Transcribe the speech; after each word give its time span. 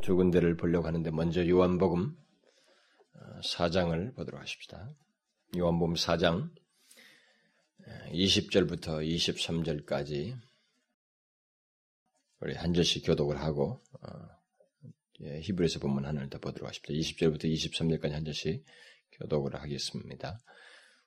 두 0.00 0.14
군데를 0.14 0.56
보려고 0.56 0.86
하는데 0.86 1.10
먼저 1.10 1.46
요한복음 1.46 2.16
4장을 3.42 4.10
어, 4.10 4.14
보도록 4.14 4.40
하십시다. 4.40 4.94
요한복음 5.56 5.94
4장 5.94 6.50
20절부터 8.12 9.04
23절까지 9.04 10.38
우리 12.40 12.54
한 12.54 12.74
절씩 12.74 13.04
교독을 13.04 13.40
하고 13.40 13.82
어, 14.02 14.88
예, 15.22 15.40
히브리서 15.40 15.80
본문 15.80 16.06
하나를 16.06 16.30
더 16.30 16.38
보도록 16.38 16.68
하십시다. 16.68 16.94
20절부터 16.94 17.44
23절까지 17.52 18.10
한 18.12 18.24
절씩 18.24 18.64
교독을 19.18 19.56
하겠습니다. 19.56 20.38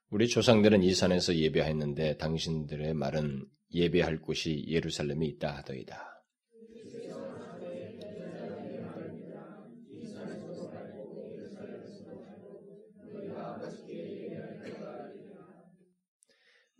우리 0.09 0.27
조상들은 0.27 0.83
이 0.83 0.93
산에서 0.93 1.33
예배했는데 1.33 2.17
당신들의 2.17 2.93
말은 2.93 3.45
예배할 3.73 4.19
곳이 4.19 4.65
예루살렘에 4.67 5.25
있다 5.27 5.55
하더이다. 5.57 6.14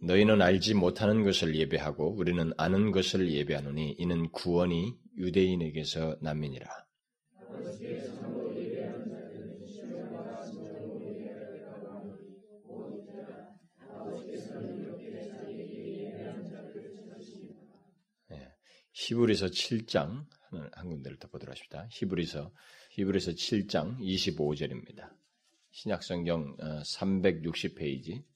너희는 0.06 0.40
알지 0.40 0.76
못하는 0.76 1.24
것을 1.24 1.56
예배하고 1.56 2.16
우리는 2.16 2.52
아는 2.58 2.92
것을 2.92 3.32
예배하노니 3.32 3.96
이는 3.98 4.30
구원이 4.30 4.94
유대인에게서 5.18 6.18
남민이라. 6.22 6.68
네, 18.30 18.48
히브리서 18.94 19.48
7장 19.48 20.26
한 20.74 20.88
군데를 20.88 21.18
더 21.18 21.28
보도록 21.30 21.50
합시다. 21.50 21.88
히브리서 21.92 22.52
히브리서 22.92 23.32
7장 23.32 23.98
25절입니다. 24.00 25.10
신약성경 25.72 26.58
360페이지 26.58 28.20
어, 28.22 28.35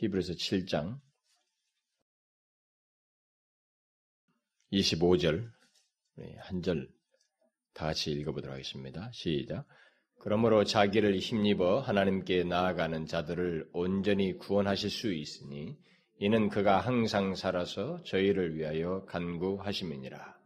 히브리서 0.00 0.32
7장 0.34 1.00
25절 4.72 5.50
한 6.40 6.62
절 6.62 6.98
다 7.78 7.86
같이 7.86 8.10
읽어보도록 8.10 8.52
하겠습니다. 8.54 9.08
시작. 9.12 9.64
그러므로 10.18 10.64
자기를 10.64 11.16
힘입어 11.18 11.78
하나님께 11.78 12.42
나아가는 12.42 13.06
자들을 13.06 13.70
온전히 13.72 14.36
구원하실 14.36 14.90
수 14.90 15.12
있으니 15.14 15.78
이는 16.18 16.48
그가 16.48 16.80
항상 16.80 17.36
살아서 17.36 18.02
저희를 18.02 18.56
위하여 18.56 19.04
간구하심이니라. 19.04 20.36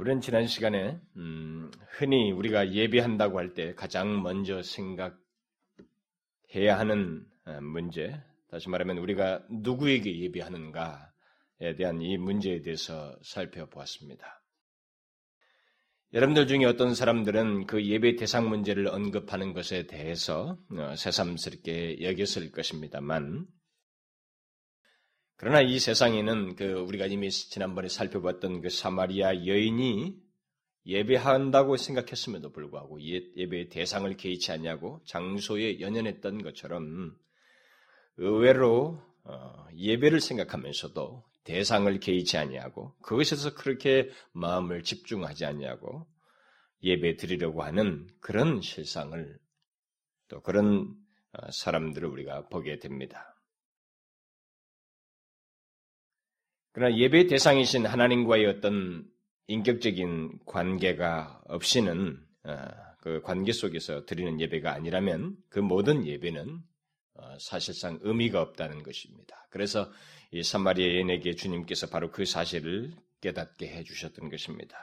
우리는 0.00 0.20
지난 0.20 0.48
시간에 0.48 1.00
음, 1.16 1.70
흔히 1.90 2.32
우리가 2.32 2.72
예배한다고 2.72 3.38
할 3.38 3.54
때 3.54 3.76
가장 3.76 4.24
먼저 4.24 4.60
생각 4.62 5.16
해야 6.54 6.78
하는 6.78 7.26
어, 7.46 7.60
문제, 7.60 8.20
다시 8.50 8.68
말하면 8.68 8.98
우리가 8.98 9.44
누구에게 9.50 10.20
예배하는가에 10.20 11.74
대한 11.76 12.00
이 12.00 12.16
문제에 12.16 12.62
대해서 12.62 13.18
살펴보았습니다. 13.22 14.42
여러분들 16.12 16.46
중에 16.46 16.64
어떤 16.64 16.94
사람들은 16.94 17.66
그 17.66 17.84
예배 17.84 18.14
대상 18.16 18.48
문제를 18.48 18.86
언급하는 18.86 19.52
것에 19.52 19.88
대해서 19.88 20.56
어, 20.70 20.94
새삼스럽게 20.96 22.02
여겼을 22.02 22.52
것입니다만, 22.52 23.46
그러나 25.36 25.60
이 25.60 25.80
세상에는 25.80 26.54
그 26.54 26.64
우리가 26.72 27.06
이미 27.06 27.30
지난번에 27.30 27.88
살펴봤던 27.88 28.60
그 28.60 28.70
사마리아 28.70 29.44
여인이 29.44 30.23
예배한다고 30.86 31.76
생각했음에도 31.76 32.52
불구하고 32.52 33.00
예배의 33.00 33.70
대상을 33.70 34.14
개의치 34.16 34.52
않냐고 34.52 35.00
장소에 35.06 35.80
연연했던 35.80 36.42
것처럼 36.42 37.16
의외로 38.16 39.02
어, 39.24 39.66
예배를 39.74 40.20
생각하면서도 40.20 41.24
대상을 41.44 41.98
개의치 42.00 42.36
아니하고 42.36 42.94
그것에서 43.00 43.54
그렇게 43.54 44.10
마음을 44.32 44.82
집중하지 44.82 45.46
않냐고 45.46 46.06
예배 46.82 47.16
드리려고 47.16 47.62
하는 47.62 48.06
그런 48.20 48.60
실상을 48.60 49.38
또 50.28 50.42
그런 50.42 50.94
어, 51.32 51.50
사람들을 51.50 52.06
우리가 52.06 52.48
보게 52.48 52.78
됩니다. 52.78 53.30
그러나 56.72 56.96
예배 56.96 57.28
대상이신 57.28 57.86
하나님과의 57.86 58.46
어떤 58.46 59.08
인격적인 59.46 60.40
관계가 60.46 61.42
없이는 61.46 62.18
어, 62.44 62.56
그 63.00 63.20
관계 63.22 63.52
속에서 63.52 64.06
드리는 64.06 64.40
예배가 64.40 64.72
아니라면 64.72 65.36
그 65.48 65.58
모든 65.58 66.06
예배는 66.06 66.58
어, 67.14 67.36
사실상 67.38 67.98
의미가 68.02 68.40
없다는 68.40 68.82
것입니다. 68.82 69.46
그래서 69.50 69.90
이 70.30 70.42
사마리아 70.42 70.86
여인에게 70.94 71.34
주님께서 71.34 71.88
바로 71.88 72.10
그 72.10 72.24
사실을 72.24 72.92
깨닫게 73.20 73.68
해주셨던 73.68 74.30
것입니다. 74.30 74.76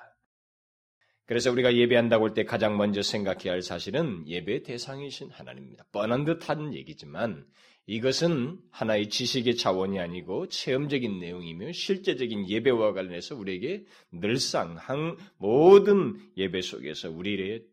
그래서 1.25 1.51
우리가 1.51 1.75
예배한다고 1.75 2.27
할 2.27 2.33
때 2.33 2.43
가장 2.43 2.77
먼저 2.77 3.01
생각해야 3.01 3.53
할 3.53 3.61
사실은 3.61 4.27
예배 4.27 4.63
대상이신 4.63 5.31
하나님입니다. 5.31 5.85
뻔한 5.91 6.25
듯한 6.25 6.73
얘기지만 6.73 7.45
이것은 7.91 8.57
하나의 8.69 9.09
지식의 9.09 9.57
자원이 9.57 9.99
아니고 9.99 10.47
체험적인 10.47 11.19
내용이며 11.19 11.73
실제적인 11.73 12.47
예배와 12.47 12.93
관련해서 12.93 13.35
우리에게 13.35 13.83
늘상 14.13 14.77
항 14.77 15.17
모든 15.37 16.15
예배 16.37 16.61
속에서 16.61 17.11
우리의 17.11 17.65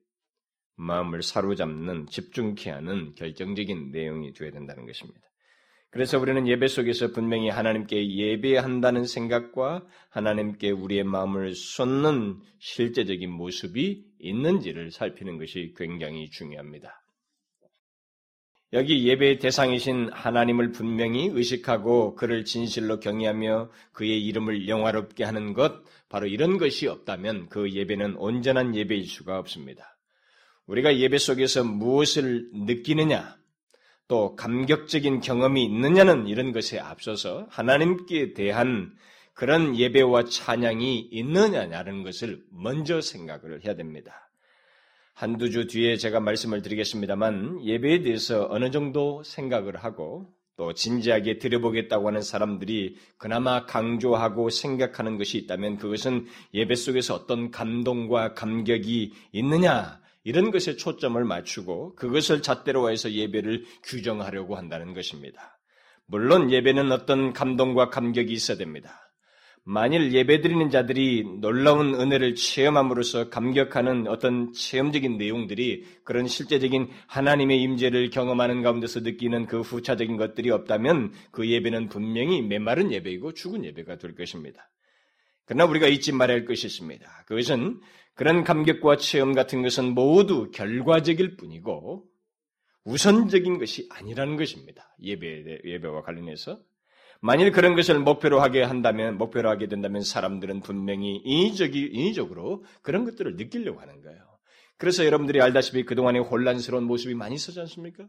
마음을 0.75 1.23
사로잡는 1.23 2.07
집중케 2.07 2.69
하는 2.69 3.15
결정적인 3.15 3.93
내용이 3.93 4.33
되어야 4.33 4.51
된다는 4.51 4.87
것입니다. 4.87 5.21
그래서 5.91 6.19
우리는 6.19 6.49
예배 6.49 6.67
속에서 6.67 7.13
분명히 7.13 7.49
하나님께 7.49 8.17
예배한다는 8.17 9.05
생각과 9.05 9.87
하나님께 10.11 10.73
우리의 10.73 11.05
마음을 11.05 11.55
쏟는 11.55 12.41
실제적인 12.59 13.31
모습이 13.31 14.05
있는지를 14.19 14.91
살피는 14.91 15.39
것이 15.39 15.75
굉장히 15.77 16.29
중요합니다. 16.29 17.05
여기 18.75 19.09
예배의 19.09 19.39
대상이신 19.39 20.11
하나님을 20.13 20.73
분명히 20.73 21.31
의식하고 21.33 22.15
그를 22.17 22.45
진실로 22.45 23.01
경외하며 23.01 23.71
그의 23.93 24.23
이름을 24.27 24.69
영화롭게 24.69 25.25
하는 25.25 25.55
것, 25.55 25.83
바로 26.11 26.27
이런 26.27 26.59
것이 26.59 26.87
없다면 26.87 27.49
그 27.49 27.71
예배는 27.73 28.17
온전한 28.17 28.75
예배일 28.75 29.07
수가 29.07 29.39
없습니다. 29.39 29.97
우리가 30.67 30.99
예배 30.99 31.17
속에서 31.17 31.65
무엇을 31.65 32.51
느끼느냐, 32.53 33.39
또 34.07 34.37
감격적인 34.37 35.21
경험이 35.21 35.65
있느냐는 35.65 36.27
이런 36.29 36.53
것에 36.53 36.79
앞서서 36.79 37.47
하나님께 37.51 38.35
대한 38.35 38.93
그런 39.33 39.79
예배와 39.79 40.25
찬양이 40.25 41.09
있느냐는 41.11 42.03
것을 42.03 42.43
먼저 42.51 43.01
생각을 43.01 43.65
해야 43.65 43.77
됩니다. 43.77 44.28
한두 45.19 45.51
주 45.51 45.67
뒤에 45.67 45.97
제가 45.97 46.21
말씀을 46.21 46.63
드리겠습니다만 46.63 47.65
예배에 47.65 48.03
대해서 48.03 48.47
어느 48.51 48.71
정도 48.71 49.25
생각을 49.25 49.75
하고 49.75 50.29
또 50.57 50.75
진지하게 50.75 51.41
들여보겠다고 51.41 52.07
하는 52.07 52.23
사람들이 52.23 52.97
그나마 53.17 53.67
강조하고 53.67 54.49
생각하는 54.49 55.19
것이 55.19 55.37
있다면 55.39 55.79
그것은 55.79 56.27
예배 56.55 56.73
속에서 56.77 57.17
어떤 57.17 57.51
감동과 57.51 58.35
감격이 58.35 59.13
있느냐 59.33 60.01
이런 60.23 60.53
것에 60.53 60.77
초점을 60.77 61.25
맞추고 61.25 61.97
그것을 61.97 62.41
잣대로 62.41 62.89
해서 62.89 63.11
예배를 63.11 63.65
규정하려고 63.83 64.55
한다는 64.55 64.95
것입니다. 64.95 65.59
물론 66.07 66.53
예배는 66.53 66.93
어떤 66.93 67.33
감동과 67.33 67.91
감격이 67.91 68.33
있어야 68.33 68.57
됩니다. 68.57 69.08
만일 69.71 70.15
예배드리는 70.15 70.71
자들이 70.71 71.25
놀라운 71.43 71.95
은혜를 71.95 72.37
체험함으로써 72.37 73.29
감격하는 73.29 74.07
어떤 74.07 74.55
체험적인 74.55 75.19
내용들이 75.19 75.85
그런 76.05 76.27
실제적인 76.27 76.89
하나님의 77.07 77.61
임재를 77.61 78.09
경험하는 78.09 78.63
가운데서 78.63 79.01
느끼는 79.01 79.45
그 79.45 79.61
후차적인 79.61 80.17
것들이 80.17 80.51
없다면 80.51 81.13
그 81.33 81.47
예배는 81.47 81.91
분명히 81.91 82.41
메마른 82.41 82.91
예배이고 82.93 83.35
죽은 83.35 83.67
예배가 83.67 83.99
될 83.99 84.15
것입니다. 84.15 84.71
그러나 85.45 85.67
우리가 85.67 85.87
잊지 85.87 86.13
말아야 86.13 86.39
할 86.39 86.45
것이 86.47 86.67
있습니다. 86.67 87.25
그것은 87.27 87.79
그런 88.15 88.45
감격과 88.45 88.97
체험 88.97 89.35
같은 89.35 89.61
것은 89.61 89.93
모두 89.93 90.51
결과적일 90.51 91.37
뿐이고 91.37 92.07
우선적인 92.85 93.59
것이 93.59 93.87
아니라는 93.91 94.39
것입니다. 94.39 94.97
예배, 95.03 95.61
예배와 95.67 96.05
관련해서. 96.05 96.59
만일 97.21 97.51
그런 97.51 97.75
것을 97.75 97.99
목표로 97.99 98.41
하게 98.41 98.63
한다면, 98.63 99.19
목표로 99.19 99.49
하게 99.49 99.67
된다면 99.67 100.03
사람들은 100.03 100.61
분명히 100.61 101.21
인위적이, 101.25 101.91
인위적으로 101.93 102.65
그런 102.83 103.05
것들을 103.05 103.37
느끼려고 103.37 103.81
하는 103.81 104.01
거예요. 104.03 104.21
그래서 104.77 105.05
여러분들이 105.05 105.41
알다시피 105.41 105.85
그동안의 105.85 106.23
혼란스러운 106.23 106.85
모습이 106.85 107.15
많이 107.15 107.35
있었지 107.35 107.59
않습니까? 107.61 108.07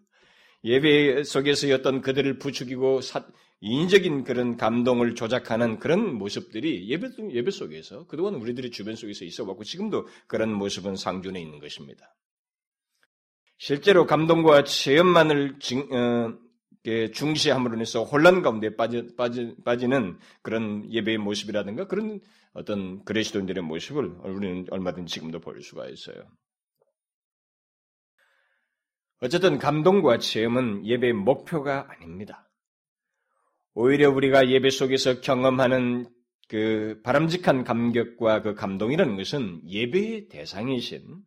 예배 0.64 1.24
속에서였던 1.24 2.02
그들을 2.02 2.38
부추기고 2.38 3.02
사, 3.02 3.26
인적인 3.62 4.24
그런 4.24 4.56
감동을 4.56 5.16
조작하는 5.16 5.80
그런 5.80 6.14
모습들이 6.14 6.88
예배, 6.90 7.10
예배 7.32 7.52
속에서 7.52 8.06
그동안 8.08 8.36
우리들의 8.36 8.72
주변 8.72 8.96
속에서 8.96 9.26
있어 9.26 9.44
왔고 9.44 9.64
지금도 9.64 10.08
그런 10.28 10.54
모습은 10.54 10.96
상존해 10.96 11.42
있는 11.42 11.60
것입니다. 11.60 12.16
실제로 13.58 14.06
감동과 14.06 14.64
체험만을 14.64 15.58
징, 15.60 15.92
어, 15.92 16.34
중시함으로 16.84 17.76
인해서 17.76 18.04
혼란 18.04 18.42
가운데 18.42 18.76
빠지, 18.76 19.08
빠지, 19.16 19.56
빠지는 19.64 20.18
그런 20.42 20.92
예배의 20.92 21.18
모습이라든가 21.18 21.88
그런 21.88 22.20
어떤 22.54 23.04
그리스도인들의 23.04 23.64
모습을 23.64 24.06
우리는 24.06 24.66
얼마든지 24.70 25.14
지금도 25.14 25.40
볼 25.40 25.62
수가 25.62 25.88
있어요. 25.88 26.24
어쨌든 29.22 29.58
감동과 29.58 30.20
체험은 30.20 30.86
예배의 30.86 31.14
목표가 31.14 31.88
아닙니다. 31.90 32.50
오히려 33.74 34.10
우리가 34.10 34.50
예배 34.50 34.70
속에서 34.70 35.20
경험하는 35.22 36.10
그 36.48 37.00
바람직한 37.04 37.64
감격과 37.64 38.42
그 38.42 38.56
감동이라는 38.56 39.18
것은 39.18 39.62
예배의 39.70 40.30
대상이신 40.30 41.24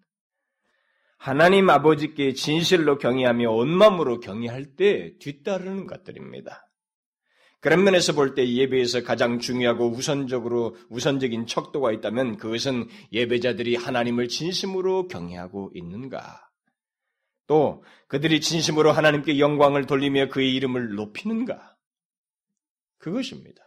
하나님 1.23 1.71
아버지께 1.71 2.33
진실로 2.33 2.99
경외하며 2.99 3.49
온 3.49 3.69
마음으로 3.69 4.19
경외할 4.19 4.75
때 4.75 5.17
뒤따르는 5.21 5.87
것들입니다. 5.87 6.69
그런 7.61 7.85
면에서 7.85 8.13
볼 8.13 8.35
때 8.35 8.45
예배에서 8.45 9.05
가장 9.05 9.39
중요하고 9.39 9.89
우선적으로 9.93 10.77
우선적인 10.91 11.47
척도가 11.47 11.93
있다면 11.93 12.39
그것은 12.39 12.89
예배자들이 13.13 13.77
하나님을 13.77 14.27
진심으로 14.27 15.07
경외하고 15.07 15.71
있는가? 15.77 16.41
또 17.47 17.85
그들이 18.09 18.41
진심으로 18.41 18.91
하나님께 18.91 19.39
영광을 19.39 19.87
돌리며 19.87 20.27
그의 20.27 20.53
이름을 20.57 20.97
높이는가? 20.97 21.77
그것입니다. 22.99 23.63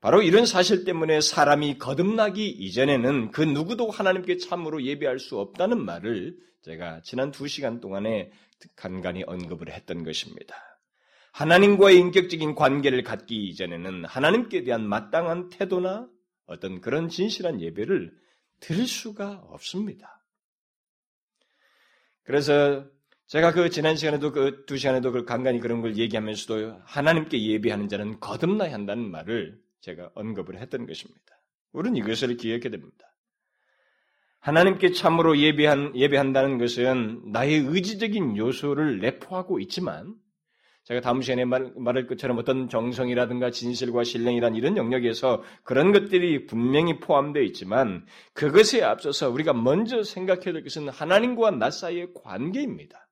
바로 0.00 0.22
이런 0.22 0.46
사실 0.46 0.84
때문에 0.84 1.20
사람이 1.20 1.78
거듭나기 1.78 2.48
이전에는 2.48 3.32
그 3.32 3.42
누구도 3.42 3.90
하나님께 3.90 4.38
참으로 4.38 4.82
예배할 4.82 5.18
수 5.18 5.38
없다는 5.38 5.84
말을 5.84 6.36
제가 6.62 7.02
지난 7.02 7.30
두 7.30 7.48
시간 7.48 7.80
동안에 7.80 8.32
간간히 8.76 9.22
언급을 9.24 9.70
했던 9.70 10.02
것입니다. 10.04 10.56
하나님과의 11.32 11.98
인격적인 11.98 12.54
관계를 12.54 13.02
갖기 13.02 13.48
이전에는 13.48 14.04
하나님께 14.06 14.64
대한 14.64 14.86
마땅한 14.86 15.50
태도나 15.50 16.08
어떤 16.46 16.80
그런 16.80 17.08
진실한 17.08 17.60
예배를 17.60 18.12
드릴 18.58 18.86
수가 18.86 19.42
없습니다. 19.48 20.24
그래서 22.24 22.84
제가 23.26 23.52
그 23.52 23.70
지난 23.70 23.96
시간에도 23.96 24.32
그 24.32 24.64
두 24.66 24.76
시간에도 24.76 25.12
그 25.12 25.24
간간히 25.24 25.60
그런 25.60 25.82
걸 25.82 25.96
얘기하면서도 25.96 26.80
하나님께 26.84 27.40
예배하는 27.40 27.88
자는 27.88 28.18
거듭나야 28.18 28.72
한다는 28.72 29.10
말을 29.10 29.60
제가 29.80 30.10
언급을 30.14 30.58
했던 30.58 30.86
것입니다. 30.86 31.40
우리는 31.72 31.96
이것을 31.96 32.36
기억해야 32.36 32.70
됩니다. 32.70 33.14
하나님께 34.40 34.92
참으로 34.92 35.38
예배한, 35.38 35.96
예배한다는 35.96 36.58
것은 36.58 37.30
나의 37.30 37.58
의지적인 37.58 38.36
요소를 38.36 39.00
내포하고 39.00 39.60
있지만, 39.60 40.14
제가 40.84 41.02
다음 41.02 41.20
시간에 41.20 41.44
말, 41.44 41.72
말할 41.76 42.06
것처럼 42.06 42.38
어떤 42.38 42.68
정성이라든가 42.68 43.50
진실과 43.50 44.02
신령이란 44.02 44.56
이런 44.56 44.78
영역에서 44.78 45.42
그런 45.62 45.92
것들이 45.92 46.46
분명히 46.46 46.98
포함되어 46.98 47.42
있지만, 47.42 48.06
그것에 48.32 48.82
앞서서 48.82 49.30
우리가 49.30 49.52
먼저 49.52 50.02
생각해야 50.02 50.54
될 50.54 50.62
것은 50.62 50.88
하나님과 50.88 51.50
나 51.52 51.70
사이의 51.70 52.14
관계입니다. 52.14 53.09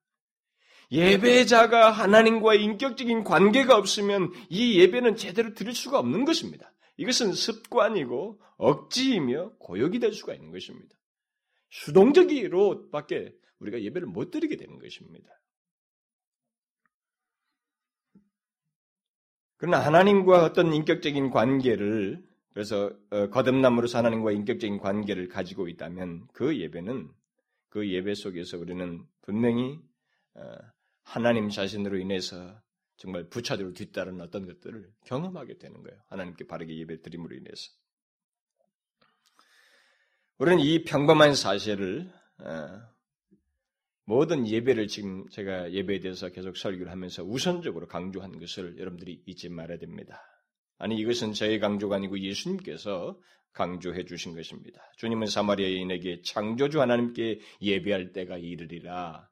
예배자가 0.91 1.91
하나님과의 1.91 2.63
인격적인 2.63 3.23
관계가 3.23 3.77
없으면 3.77 4.31
이 4.49 4.79
예배는 4.79 5.15
제대로 5.15 5.53
드릴 5.53 5.73
수가 5.73 5.99
없는 5.99 6.25
것입니다. 6.25 6.71
이것은 6.97 7.33
습관이고 7.33 8.41
억지이며 8.57 9.53
고역이 9.59 9.99
될 9.99 10.13
수가 10.13 10.33
있는 10.33 10.51
것입니다. 10.51 10.95
수동적으로밖에 11.69 13.33
우리가 13.59 13.81
예배를 13.81 14.07
못 14.07 14.31
드리게 14.31 14.57
되는 14.57 14.79
것입니다. 14.79 15.29
그러나 19.57 19.79
하나님과 19.79 20.43
어떤 20.45 20.73
인격적인 20.73 21.29
관계를 21.29 22.23
그래서 22.53 22.91
어, 23.11 23.29
거듭남으로서 23.29 23.99
하나님과 23.99 24.31
인격적인 24.31 24.79
관계를 24.79 25.27
가지고 25.27 25.67
있다면 25.67 26.27
그 26.33 26.57
예배는 26.57 27.09
그 27.69 27.89
예배 27.89 28.15
속에서 28.15 28.57
우리는 28.57 29.05
분명히 29.21 29.79
어, 30.33 30.41
하나님 31.09 31.49
자신으로 31.49 31.97
인해서 31.97 32.61
정말 32.95 33.27
부차대로 33.29 33.73
뒤따른 33.73 34.21
어떤 34.21 34.45
것들을 34.45 34.91
경험하게 35.05 35.57
되는 35.57 35.81
거예요. 35.81 35.99
하나님께 36.07 36.45
바르게 36.45 36.77
예배 36.77 37.01
드림으로 37.01 37.35
인해서. 37.35 37.71
우리는 40.37 40.59
이 40.59 40.83
평범한 40.83 41.33
사실을 41.33 42.11
어, 42.37 42.81
모든 44.05 44.47
예배를 44.47 44.87
지금 44.87 45.27
제가 45.29 45.71
예배에 45.71 45.99
대해서 45.99 46.29
계속 46.29 46.55
설교를 46.55 46.91
하면서 46.91 47.23
우선적으로 47.23 47.87
강조한 47.87 48.37
것을 48.39 48.77
여러분들이 48.77 49.23
잊지 49.25 49.49
말아야 49.49 49.79
됩니다. 49.79 50.21
아니 50.77 50.95
이것은 50.99 51.33
저의 51.33 51.59
강조가 51.59 51.95
아니고 51.95 52.19
예수님께서 52.19 53.19
강조해 53.51 54.05
주신 54.05 54.35
것입니다. 54.35 54.79
주님은 54.97 55.25
사마리아인에게 55.25 56.21
창조주 56.21 56.79
하나님께 56.79 57.39
예배할 57.61 58.11
때가 58.13 58.37
이르리라 58.37 59.28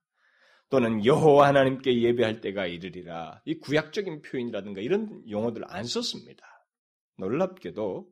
또는 0.70 1.06
여호와 1.06 1.48
하나님께 1.48 2.02
예배할 2.02 2.42
때가 2.42 2.68
이르리라. 2.68 3.42
이 3.46 3.58
구약적인 3.60 4.22
표현이라든가 4.22 4.82
이런 4.82 5.24
용어들 5.30 5.64
안 5.68 5.86
썼습니다. 5.86 6.46
놀랍게도 7.18 8.10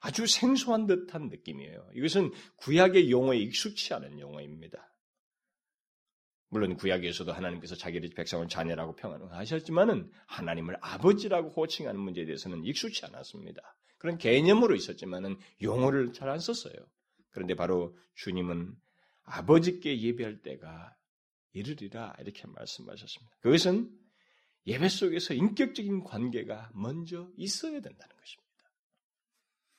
아주 0.00 0.26
생소한 0.26 0.86
듯한 0.86 1.28
느낌이에요. 1.28 1.90
이것은 1.94 2.30
구약의 2.56 3.10
용어에 3.10 3.38
익숙치 3.38 3.94
않은 3.94 4.20
용어입니다. 4.20 4.92
물론 6.50 6.76
구약에서도 6.76 7.32
하나님께서 7.32 7.74
자기의 7.74 8.10
백성을 8.10 8.46
자녀라고 8.48 8.94
평하셨지만은 8.96 10.10
하나님을 10.26 10.76
아버지라고 10.82 11.48
호칭하는 11.50 11.98
문제에 11.98 12.26
대해서는 12.26 12.64
익숙치 12.64 13.04
않았습니다. 13.06 13.62
그런 13.98 14.18
개념으로 14.18 14.76
있었지만은 14.76 15.38
용어를 15.62 16.12
잘 16.12 16.28
안 16.28 16.38
썼어요. 16.38 16.74
그런데 17.30 17.54
바로 17.54 17.96
주님은 18.14 18.74
아버지께 19.24 20.00
예배할 20.00 20.42
때가 20.42 20.94
이르리라 21.54 22.14
이렇게 22.20 22.46
말씀하셨습니다. 22.46 23.36
그것은 23.40 23.90
예배 24.66 24.88
속에서 24.88 25.34
인격적인 25.34 26.04
관계가 26.04 26.70
먼저 26.74 27.28
있어야 27.36 27.80
된다는 27.80 28.16
것입니다. 28.16 28.44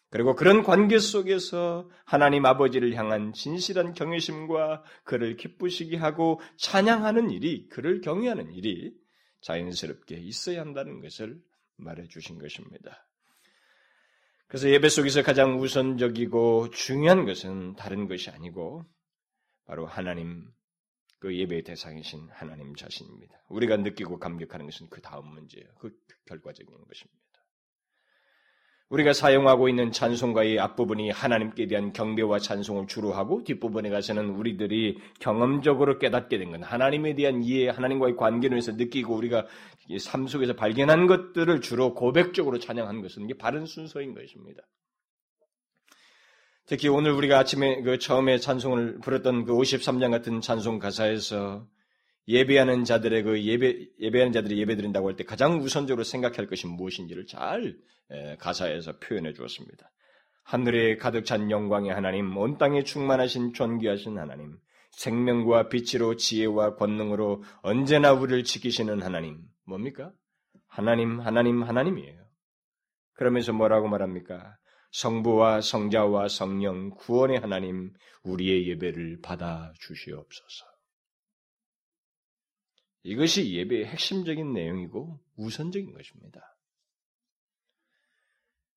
그리고 0.10 0.36
그런 0.36 0.64
관계 0.64 0.98
속에서 1.00 1.90
하나님 2.06 2.46
아버지를 2.46 2.96
향한 2.96 3.34
진실한 3.34 3.94
경외심과 3.94 4.84
그를 5.04 5.36
기쁘시게 5.36 5.98
하고 5.98 6.40
찬양하는 6.58 7.32
일이 7.32 7.68
그를 7.68 8.02
경외하는 8.02 8.54
일이 8.54 8.94
자연스럽게 9.42 10.16
있어야 10.16 10.62
한다는 10.62 11.02
것을 11.02 11.42
말해 11.76 12.08
주신 12.08 12.40
것입니다. 12.40 13.08
그래서 14.48 14.70
예배 14.70 14.90
속에서 14.90 15.24
가장 15.24 15.60
우선적이고 15.60 16.70
중요한 16.70 17.26
것은 17.26 17.76
다른 17.76 18.08
것이 18.08 18.30
아니고 18.30 18.86
바로 19.66 19.86
하나님 19.86 20.48
그 21.26 21.36
예배의 21.36 21.64
대상이신 21.64 22.28
하나님 22.30 22.76
자신입니다. 22.76 23.42
우리가 23.50 23.78
느끼고 23.78 24.20
감격하는 24.20 24.68
것은 24.68 24.86
그 24.92 25.02
다음 25.02 25.26
문제예요. 25.30 25.66
그 25.80 25.90
결과적인 26.28 26.72
것입니다. 26.72 27.20
우리가 28.90 29.12
사용하고 29.14 29.68
있는 29.68 29.92
찬송가의 29.92 30.60
앞부분이 30.60 31.10
하나님께 31.10 31.66
대한 31.66 31.94
경배와 31.94 32.38
찬송을 32.38 32.86
주로 32.86 33.12
하고 33.12 33.44
뒷부분에 33.44 33.90
가서는 33.90 34.36
우리들이 34.36 35.00
경험적으로 35.20 35.98
깨닫게 35.98 36.38
된 36.38 36.52
건 36.52 36.62
하나님에 36.62 37.16
대한 37.16 37.42
이해, 37.42 37.70
하나님과의 37.70 38.16
관계를 38.18 38.58
위해서 38.58 38.74
느끼고 38.74 39.16
우리가 39.16 39.48
삶 40.00 40.28
속에서 40.28 40.54
발견한 40.54 41.08
것들을 41.08 41.60
주로 41.62 41.96
고백적으로 41.96 42.60
찬양한 42.60 43.02
것은 43.02 43.24
이게 43.24 43.34
바른 43.36 43.66
순서인 43.66 44.14
것입니다. 44.14 44.62
특히 46.68 46.88
오늘 46.88 47.12
우리가 47.12 47.38
아침에 47.40 47.82
그 47.84 48.00
처음에 48.00 48.40
찬송을 48.40 49.00
부렸던 49.00 49.46
그 49.46 49.54
53장 49.54 50.10
같은 50.10 50.42
찬송 50.42 50.80
가사에서 50.80 51.68
예배하는 52.28 52.86
자들의 52.86 53.22
그 53.22 53.44
예배, 53.44 53.90
예배하는 54.00 54.34
자들이 54.34 54.58
예배 54.60 54.76
드린다고 54.76 55.08
할 55.08 55.16
때 55.16 55.24
가장 55.24 55.60
우선적으로 55.60 56.04
생각할 56.04 56.48
것이 56.48 56.66
무엇인지를 56.66 57.28
잘 57.28 57.76
가사에서 58.40 58.98
표현해 58.98 59.34
주었습니다. 59.34 59.92
하늘에 60.44 60.98
가득 60.98 61.26
찬 61.26 61.52
영광의 61.52 61.92
하나님, 61.92 62.36
온 62.38 62.58
땅에 62.58 62.84
충만하신 62.84 63.54
존귀하신 63.54 64.18
하나님, 64.18 64.58
생명과 64.92 65.70
빛으로 65.70 66.16
지혜와 66.16 66.76
권능으로 66.76 67.44
언제나 67.62 68.14
우리를 68.14 68.44
지키시는 68.44 69.02
하나님, 69.02 69.40
뭡니까? 69.66 70.12
하나님, 70.68 71.20
하나님, 71.20 71.64
하나님이에요. 71.64 72.24
그러면서 73.14 73.54
뭐라고 73.54 73.88
말합니까? 73.88 74.56
성부와 74.96 75.60
성자와 75.60 76.30
성령 76.30 76.90
구원의 76.92 77.40
하나님 77.40 77.92
우리의 78.24 78.70
예배를 78.70 79.20
받아 79.22 79.74
주시옵소서. 79.80 80.66
이것이 83.04 83.54
예배의 83.54 83.88
핵심적인 83.88 84.54
내용이고 84.54 85.20
우선적인 85.36 85.94
것입니다. 85.94 86.58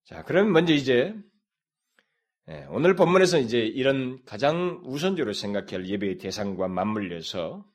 자, 0.03 0.23
그러면 0.23 0.51
먼저 0.51 0.73
이제 0.73 1.15
예, 2.49 2.65
오늘 2.69 2.95
본문에서 2.95 3.39
이제 3.39 3.59
이런 3.59 4.23
가장 4.25 4.81
우선적으로 4.83 5.33
생각할 5.33 5.87
예배의 5.87 6.17
대상과 6.17 6.67
맞물려서 6.67 7.65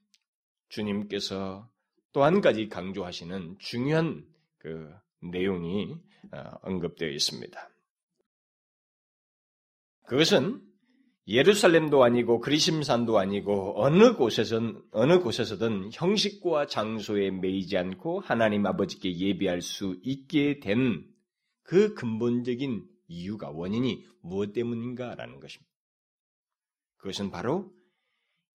주님께서 0.68 1.70
또 2.12 2.24
한 2.24 2.40
가지 2.40 2.68
강조하시는 2.68 3.56
중요한 3.58 4.26
그 4.58 4.92
내용이 5.20 5.96
어, 6.32 6.58
언급되어 6.62 7.08
있습니다. 7.08 7.73
그것은 10.04 10.60
예루살렘도 11.26 12.04
아니고 12.04 12.40
그리심산도 12.40 13.18
아니고 13.18 13.82
어느 13.82 14.14
곳에선 14.14 14.82
어느 14.92 15.20
곳에서든 15.20 15.90
형식과 15.92 16.66
장소에 16.66 17.30
매이지 17.30 17.78
않고 17.78 18.20
하나님 18.20 18.66
아버지께 18.66 19.16
예배할 19.16 19.62
수 19.62 19.98
있게 20.02 20.60
된 20.60 21.14
그 21.64 21.94
근본적인 21.94 22.86
이유가 23.08 23.50
원인이 23.50 24.06
무엇 24.20 24.52
때문인가라는 24.52 25.40
것입니다. 25.40 25.72
그것은 26.96 27.30
바로 27.30 27.74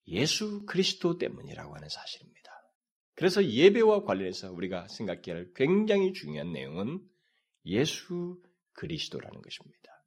예수 0.08 0.66
그리스도 0.66 1.18
때문이라고 1.18 1.76
하는 1.76 1.90
사실입니다. 1.90 2.52
그래서 3.16 3.46
예배와 3.46 4.04
관련해서 4.06 4.52
우리가 4.52 4.88
생각해야 4.88 5.36
할 5.36 5.52
굉장히 5.54 6.14
중요한 6.14 6.54
내용은 6.54 7.02
예수 7.66 8.42
그리스도라는 8.74 9.42
것입니다. 9.42 9.99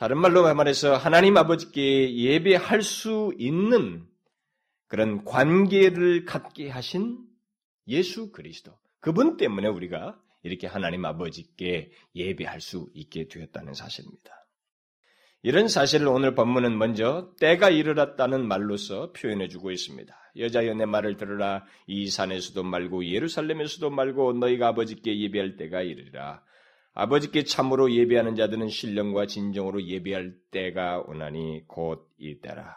다른 0.00 0.16
말로 0.16 0.54
말해서 0.54 0.96
하나님 0.96 1.36
아버지께 1.36 2.16
예배할 2.16 2.80
수 2.80 3.34
있는 3.36 4.06
그런 4.86 5.26
관계를 5.26 6.24
갖게 6.24 6.70
하신 6.70 7.18
예수 7.86 8.32
그리스도. 8.32 8.72
그분 9.00 9.36
때문에 9.36 9.68
우리가 9.68 10.18
이렇게 10.42 10.66
하나님 10.66 11.04
아버지께 11.04 11.92
예배할 12.14 12.62
수 12.62 12.88
있게 12.94 13.28
되었다는 13.28 13.74
사실입니다. 13.74 14.30
이런 15.42 15.68
사실을 15.68 16.08
오늘 16.08 16.34
본문은 16.34 16.78
먼저 16.78 17.34
때가 17.38 17.68
이르렀다는 17.68 18.48
말로서 18.48 19.12
표현해 19.12 19.48
주고 19.48 19.70
있습니다. 19.70 20.14
여자여 20.38 20.72
내 20.76 20.86
말을 20.86 21.18
들으라 21.18 21.66
이 21.86 22.08
산에서도 22.08 22.62
말고 22.62 23.04
예루살렘에서도 23.04 23.90
말고 23.90 24.32
너희가 24.32 24.68
아버지께 24.68 25.20
예배할 25.20 25.58
때가 25.58 25.82
이르리라. 25.82 26.42
아버지께 26.94 27.44
참으로 27.44 27.92
예배하는 27.92 28.34
자들은 28.34 28.68
신령과 28.68 29.26
진정으로 29.26 29.84
예배할 29.84 30.34
때가 30.50 31.04
오나니 31.06 31.64
곧 31.66 32.08
이때라. 32.18 32.76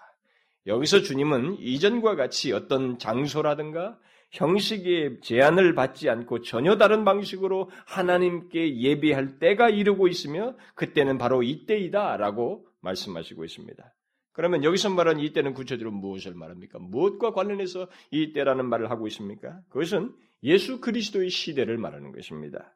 여기서 0.67 1.01
주님은 1.01 1.57
이전과 1.59 2.15
같이 2.15 2.53
어떤 2.53 2.97
장소라든가 2.97 3.97
형식의 4.31 5.19
제한을 5.21 5.75
받지 5.75 6.09
않고 6.09 6.41
전혀 6.41 6.77
다른 6.77 7.05
방식으로 7.05 7.69
하나님께 7.85 8.79
예배할 8.79 9.39
때가 9.39 9.69
이르고 9.69 10.07
있으며 10.07 10.55
그때는 10.75 11.17
바로 11.17 11.43
이때이다라고 11.43 12.65
말씀하시고 12.81 13.45
있습니다. 13.45 13.93
그러면 14.31 14.63
여기서 14.63 14.89
말하는 14.89 15.21
이때는 15.21 15.53
구체적으로 15.53 15.91
무엇을 15.91 16.33
말합니까? 16.33 16.79
무엇과 16.79 17.33
관련해서 17.33 17.87
이때라는 18.09 18.65
말을 18.65 18.89
하고 18.89 19.05
있습니까? 19.07 19.59
그것은 19.69 20.11
예수 20.43 20.81
그리스도의 20.81 21.29
시대를 21.29 21.77
말하는 21.77 22.11
것입니다. 22.11 22.73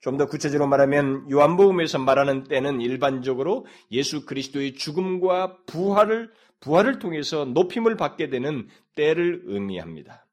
좀 0.00 0.16
더 0.16 0.26
구체적으로 0.26 0.68
말하면 0.68 1.30
요한복음에서 1.30 1.98
말하는 1.98 2.44
때는 2.44 2.80
일반적으로 2.80 3.66
예수 3.92 4.24
그리스도의 4.26 4.74
죽음과 4.74 5.58
부활을 5.66 6.30
부활을 6.60 6.98
통해서 6.98 7.44
높임을 7.46 7.96
받게 7.96 8.28
되는 8.28 8.68
때를 8.94 9.42
의미합니다. 9.46 10.26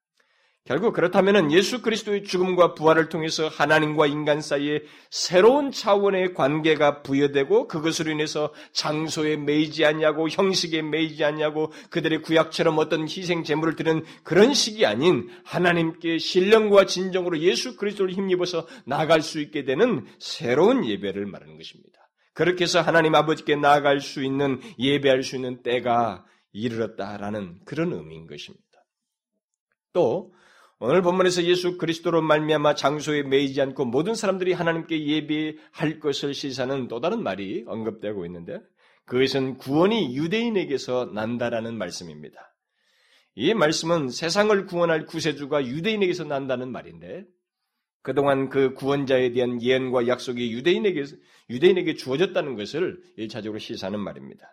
결국 0.67 0.91
그렇다면 0.91 1.53
예수 1.53 1.81
그리스도의 1.81 2.25
죽음과 2.25 2.73
부활을 2.73 3.07
통해서 3.07 3.47
하나님과 3.47 4.05
인간 4.05 4.41
사이에 4.41 4.81
새로운 5.09 5.71
차원의 5.71 6.33
관계가 6.33 7.03
부여되고 7.03 7.69
그것으로 7.69 8.11
인해서 8.11 8.53
장소에 8.73 9.37
매이지 9.37 9.85
않냐고 9.85 10.27
형식에 10.27 10.81
매이지 10.81 11.23
않냐고 11.23 11.71
그들의 11.89 12.21
구약처럼 12.21 12.77
어떤 12.79 13.03
희생 13.03 13.45
제물을 13.45 13.77
드는 13.77 14.03
그런 14.23 14.53
식이 14.53 14.85
아닌 14.85 15.29
하나님께 15.45 16.17
신령과 16.17 16.85
진정으로 16.85 17.39
예수 17.39 17.77
그리스도를 17.77 18.13
힘입어서 18.13 18.67
나갈 18.85 19.21
수 19.21 19.39
있게 19.39 19.63
되는 19.63 20.05
새로운 20.19 20.85
예배를 20.85 21.27
말하는 21.27 21.55
것입니다. 21.55 21.97
그렇게 22.33 22.65
해서 22.65 22.81
하나님 22.81 23.15
아버지께 23.15 23.55
나아갈 23.55 24.01
수 24.01 24.21
있는 24.21 24.59
예배할 24.77 25.23
수 25.23 25.37
있는 25.37 25.63
때가 25.63 26.25
이르렀다라는 26.51 27.61
그런 27.63 27.93
의미인 27.93 28.27
것입니다. 28.27 28.65
또 29.93 30.33
오늘 30.79 31.01
본문에서 31.01 31.43
예수 31.45 31.77
그리스도로 31.77 32.21
말미암아 32.21 32.75
장소에 32.75 33.23
매이지 33.23 33.59
않고 33.61 33.85
모든 33.85 34.13
사람들이 34.13 34.53
하나님께 34.53 35.07
예배할 35.07 35.99
것을 35.99 36.35
시사하는 36.35 36.87
또 36.87 36.99
다른 36.99 37.23
말이 37.23 37.63
언급되고 37.65 38.25
있는데 38.27 38.59
그것은 39.05 39.57
구원이 39.57 40.15
유대인에게서 40.15 41.11
난다라는 41.15 41.75
말씀입니다. 41.77 42.53
이 43.33 43.55
말씀은 43.55 44.09
세상을 44.09 44.65
구원할 44.67 45.05
구세주가 45.05 45.65
유대인에게서 45.65 46.25
난다는 46.25 46.71
말인데 46.71 47.25
그동안 48.03 48.49
그 48.49 48.73
구원자에 48.75 49.31
대한 49.31 49.61
예언과 49.61 50.07
약속이 50.07 50.51
유대인에게 50.51 51.05
유대인에게 51.49 51.95
주어졌다는 51.95 52.55
것을 52.55 53.01
일차적으로 53.15 53.57
시사하는 53.57 53.99
말입니다. 53.99 54.47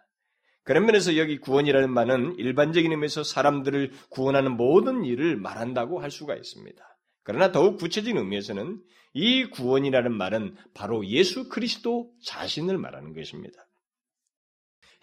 그런 0.64 0.86
면에서 0.86 1.16
여기 1.16 1.38
구원이라는 1.38 1.90
말은 1.92 2.36
일반적인 2.38 2.90
의미에서 2.90 3.22
사람들을 3.22 3.92
구원하는 4.08 4.56
모든 4.56 5.04
일을 5.04 5.36
말한다고 5.36 6.00
할 6.00 6.10
수가 6.10 6.34
있습니다. 6.34 6.82
그러나 7.22 7.52
더욱 7.52 7.78
구체적인 7.78 8.16
의미에서는 8.16 8.82
이 9.12 9.44
구원이라는 9.44 10.12
말은 10.12 10.56
바로 10.74 11.06
예수 11.06 11.48
그리스도 11.48 12.10
자신을 12.24 12.78
말하는 12.78 13.14
것입니다. 13.14 13.66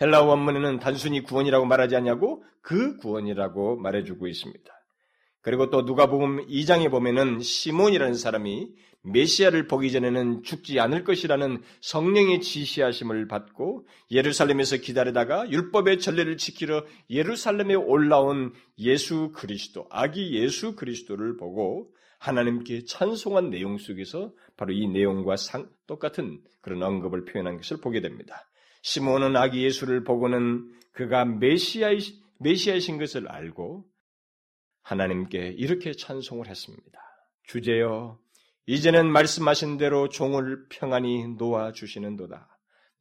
헬라어 0.01 0.25
원문에는 0.25 0.79
단순히 0.79 1.21
구원이라고 1.21 1.65
말하지 1.65 1.95
않냐고 1.95 2.43
그 2.61 2.97
구원이라고 2.97 3.77
말해주고 3.77 4.27
있습니다. 4.27 4.73
그리고 5.41 5.69
또 5.69 5.83
누가복음 5.83 6.47
2장에 6.47 6.89
보면은 6.89 7.39
시몬이라는 7.39 8.15
사람이 8.15 8.69
메시아를 9.03 9.67
보기 9.67 9.91
전에는 9.91 10.43
죽지 10.43 10.79
않을 10.79 11.03
것이라는 11.03 11.61
성령의 11.81 12.41
지시하심을 12.41 13.27
받고 13.27 13.87
예루살렘에서 14.11 14.77
기다리다가 14.77 15.49
율법의 15.49 15.99
전례를 15.99 16.37
지키러 16.37 16.85
예루살렘에 17.09 17.73
올라온 17.75 18.53
예수 18.77 19.31
그리스도, 19.33 19.87
아기 19.89 20.33
예수 20.33 20.75
그리스도를 20.75 21.37
보고 21.37 21.91
하나님께 22.19 22.85
찬송한 22.85 23.49
내용 23.49 23.79
속에서 23.79 24.31
바로 24.55 24.73
이 24.73 24.87
내용과 24.87 25.37
상, 25.37 25.67
똑같은 25.87 26.39
그런 26.61 26.83
언급을 26.83 27.25
표현한 27.25 27.57
것을 27.57 27.77
보게 27.81 28.01
됩니다. 28.01 28.47
시몬은 28.83 29.35
아기 29.35 29.63
예수를 29.63 30.03
보고는 30.03 30.71
그가 30.91 31.25
메시아이, 31.25 31.99
메시아이신 32.39 32.99
것을 32.99 33.27
알고 33.27 33.85
하나님께 34.83 35.55
이렇게 35.57 35.93
찬송을 35.93 36.47
했습니다. 36.47 36.99
주제여, 37.43 38.19
이제는 38.65 39.11
말씀하신 39.11 39.77
대로 39.77 40.09
종을 40.09 40.65
평안히 40.69 41.27
놓아 41.27 41.71
주시는도다. 41.71 42.47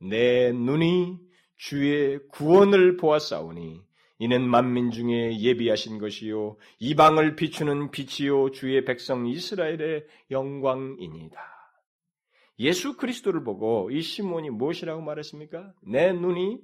내 0.01 0.53
눈이 0.53 1.19
주의 1.57 2.19
구원을 2.29 2.97
보았사오니 2.97 3.83
이는 4.19 4.49
만민 4.49 4.91
중에 4.91 5.39
예비하신 5.39 5.99
것이요 5.99 6.57
이방을 6.79 7.37
비추는 7.37 7.91
빛이요 7.91 8.51
주의 8.51 8.85
백성 8.85 9.27
이스라엘의 9.27 10.07
영광이니다. 10.31 11.39
예수 12.59 12.97
그리스도를 12.97 13.43
보고 13.43 13.91
이 13.91 14.03
시몬이 14.03 14.51
무엇이라고 14.51 15.01
말했습니까? 15.01 15.73
내 15.83 16.13
눈이 16.13 16.61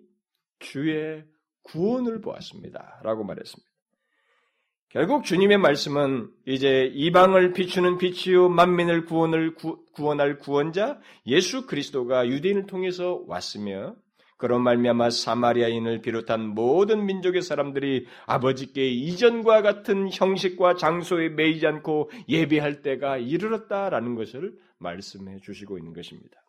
주의 0.59 1.25
구원을 1.63 2.21
보았습니다. 2.21 3.01
라고 3.03 3.25
말했습니다. 3.25 3.76
결국 4.89 5.25
주님의 5.25 5.59
말씀은 5.59 6.31
이제 6.47 6.91
이방을 6.95 7.53
비추는 7.53 7.99
빛이요 7.99 8.49
만민을 8.49 9.05
구원을 9.05 9.55
구, 9.55 9.85
원할 9.99 10.39
구원자 10.39 11.01
예수 11.27 11.67
그리스도가 11.67 12.29
유대인을 12.29 12.67
통해서 12.67 13.23
왔으며 13.27 13.97
그런 14.37 14.63
말미암아 14.63 15.11
사마리아인을 15.11 16.03
비롯한 16.03 16.49
모든 16.49 17.07
민족의 17.07 17.43
사람들이 17.43 18.07
아버지께 18.27 18.87
이전과 18.89 19.63
같은 19.63 20.09
형식과 20.13 20.77
장소에 20.77 21.31
매이지 21.31 21.67
않고 21.67 22.11
예배할 22.29 22.83
때가 22.83 23.17
이르렀다라는 23.17 24.15
것을 24.15 24.55
말씀해 24.79 25.41
주시고 25.41 25.79
있는 25.79 25.95
것입니다. 25.95 26.46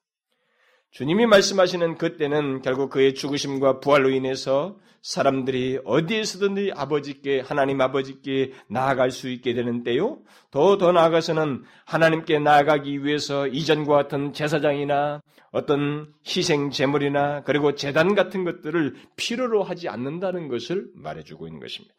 주님이 0.98 1.28
말씀하시는 1.28 2.00
그때는 2.00 2.64
결국 2.64 2.90
그의 2.90 3.14
죽으심과 3.14 3.82
부활로 3.82 4.10
인해서 4.10 4.80
사람들이 5.04 5.78
어디에서든지 5.86 6.72
아버지께 6.76 7.42
하나님 7.42 7.80
아버지께 7.82 8.54
나아갈 8.68 9.12
수 9.12 9.30
있게 9.30 9.54
되는 9.54 9.84
때요. 9.84 10.18
더더 10.50 10.94
나아가서는 10.94 11.66
하나님께 11.86 12.40
나아가기 12.40 13.06
위해서 13.06 13.46
이전과 13.46 13.94
같은 13.96 14.34
제사장이나 14.34 15.22
어떤 15.52 16.12
희생 16.26 16.72
제물이나 16.72 17.44
그리고 17.44 17.76
재단 17.76 18.16
같은 18.16 18.44
것들을 18.44 18.96
필요로 19.18 19.62
하지 19.62 19.90
않는다는 19.90 20.48
것을 20.48 20.88
말해주고 20.96 21.46
있는 21.46 21.60
것입니다. 21.60 21.94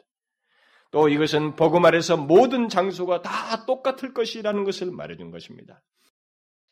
또 0.91 1.07
이것은 1.07 1.55
복음 1.55 1.85
아래서 1.85 2.17
모든 2.17 2.67
장소가 2.67 3.21
다 3.21 3.65
똑같을 3.65 4.13
것이라는 4.13 4.65
것을 4.65 4.91
말해준 4.91 5.31
것입니다. 5.31 5.81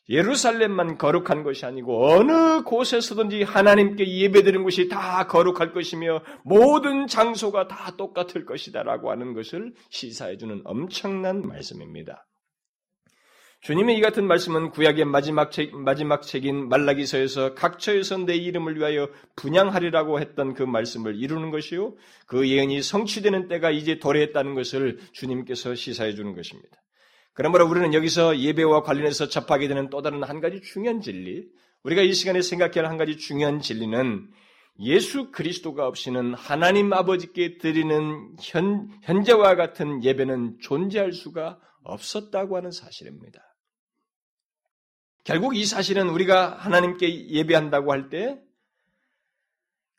예루살렘만 0.09 0.97
거룩한 0.97 1.43
것이 1.43 1.65
아니고 1.65 2.07
어느 2.07 2.63
곳에서든지 2.63 3.43
하나님께 3.43 4.07
예배드리는 4.07 4.63
곳이 4.63 4.87
다 4.87 5.27
거룩할 5.27 5.73
것이며 5.73 6.21
모든 6.43 7.07
장소가 7.07 7.67
다 7.67 7.95
똑같을 7.97 8.45
것이다라고 8.45 9.11
하는 9.11 9.33
것을 9.33 9.73
시사해 9.89 10.37
주는 10.37 10.61
엄청난 10.63 11.41
말씀입니다. 11.41 12.25
주님의 13.61 13.97
이 13.97 14.01
같은 14.01 14.27
말씀은 14.27 14.69
구약의 14.69 15.05
마지막 15.05 15.51
책, 15.51 15.75
마지막 15.75 16.21
책인 16.21 16.69
말라기서에서 16.69 17.55
각처에서 17.55 18.19
내 18.19 18.35
이름을 18.35 18.77
위하여 18.77 19.09
분양하리라고 19.35 20.19
했던 20.19 20.53
그 20.53 20.63
말씀을 20.63 21.15
이루는 21.15 21.49
것이요. 21.49 21.95
그 22.27 22.47
예언이 22.47 22.81
성취되는 22.83 23.47
때가 23.47 23.71
이제 23.71 23.97
도래했다는 23.97 24.53
것을 24.53 24.99
주님께서 25.11 25.73
시사해 25.73 26.13
주는 26.13 26.35
것입니다. 26.35 26.77
그러므로 27.37 27.67
우리는 27.69 27.93
여기서 27.93 28.39
예배와 28.39 28.81
관련해서 28.81 29.27
접하게 29.29 29.67
되는 29.67 29.91
또 29.91 30.01
다른 30.01 30.23
한 30.23 30.41
가지 30.41 30.59
중요한 30.59 31.01
진리, 31.01 31.45
우리가 31.83 32.01
이 32.01 32.11
시간에 32.11 32.41
생각해야 32.41 32.83
할 32.83 32.85
한 32.89 32.97
가지 32.97 33.15
중요한 33.15 33.61
진리는 33.61 34.27
예수 34.79 35.29
그리스도가 35.29 35.85
없이는 35.85 36.33
하나님 36.33 36.91
아버지께 36.93 37.59
드리는 37.59 38.35
현, 38.41 38.89
현재와 39.03 39.55
같은 39.55 40.03
예배는 40.03 40.57
존재할 40.61 41.13
수가 41.13 41.59
없었다고 41.83 42.57
하는 42.57 42.71
사실입니다. 42.71 43.39
결국 45.23 45.55
이 45.55 45.63
사실은 45.65 46.09
우리가 46.09 46.55
하나님께 46.55 47.29
예배한다고 47.29 47.91
할 47.91 48.09
때 48.09 48.41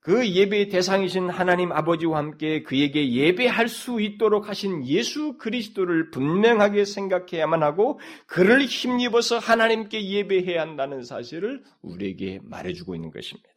그 0.09 0.27
예배의 0.27 0.71
대상이신 0.71 1.29
하나님 1.29 1.71
아버지와 1.71 2.17
함께 2.17 2.63
그에게 2.63 3.13
예배할 3.13 3.69
수 3.69 4.01
있도록 4.01 4.49
하신 4.49 4.87
예수 4.87 5.37
그리스도를 5.37 6.11
분명하게 6.11 6.87
생각해야만 6.87 7.63
하고 7.63 8.01
그를 8.27 8.63
힘입어서 8.63 9.37
하나님께 9.37 10.09
예배해야 10.09 10.63
한다는 10.63 11.03
사실을 11.03 11.63
우리에게 11.83 12.41
말해주고 12.43 12.95
있는 12.95 13.11
것입니다. 13.11 13.51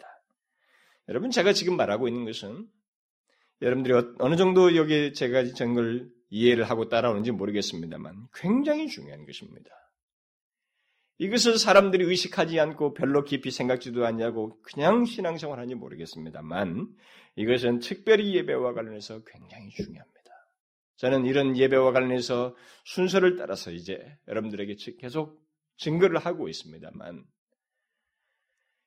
여러분 1.08 1.32
제가 1.32 1.54
지금 1.54 1.78
말하고 1.78 2.10
있는 2.10 2.26
것은 2.26 2.68
여러분들이 3.62 3.94
어, 3.94 4.14
어느 4.20 4.36
정도 4.36 4.76
여기 4.76 5.14
제가 5.14 5.54
전걸 5.54 6.10
이해를 6.32 6.66
하고 6.66 6.90
따라오는지 6.90 7.32
모르겠습니다만 7.32 8.28
굉장히 8.34 8.90
중요한 8.90 9.26
것입니다. 9.26 9.72
이것을 11.22 11.60
사람들이 11.60 12.04
의식하지 12.06 12.60
않고 12.60 12.96
별로 12.96 13.24
깊이 13.24 13.52
생각지도 13.52 14.08
않냐고 14.08 14.60
그냥 14.64 15.06
신앙생활 15.06 15.60
하는지 15.60 15.76
모르겠습니다만 15.76 16.88
이것은 17.36 17.78
특별히 17.78 18.34
예배와 18.38 18.74
관련해서 18.74 19.22
굉장히 19.24 19.70
중요합니다. 19.70 20.32
저는 20.96 21.28
이런 21.28 21.56
예배와 21.56 21.92
관련해서 21.92 22.56
순서를 22.86 23.36
따라서 23.36 23.70
이제 23.70 24.04
여러분들에게 24.28 24.76
계속 24.98 25.40
증거를 25.78 26.18
하고 26.18 26.50
있습니다만 26.50 27.24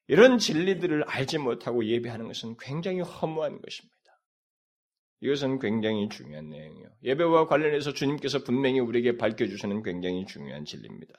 이런 0.09 0.39
진리들을 0.39 1.05
알지 1.05 1.39
못하고 1.39 1.85
예배하는 1.85 2.27
것은 2.27 2.57
굉장히 2.59 2.99
허무한 2.99 3.61
것입니다. 3.61 3.95
이것은 5.21 5.61
굉장히 5.61 6.09
중요한 6.09 6.49
내용이에요. 6.49 6.89
예배와 7.05 7.47
관련해서 7.47 7.93
주님께서 7.93 8.43
분명히 8.43 8.81
우리에게 8.81 9.19
밝혀주시는 9.19 9.85
굉장히 9.85 10.27
중요한 10.27 10.65
진리입니다. 10.65 11.15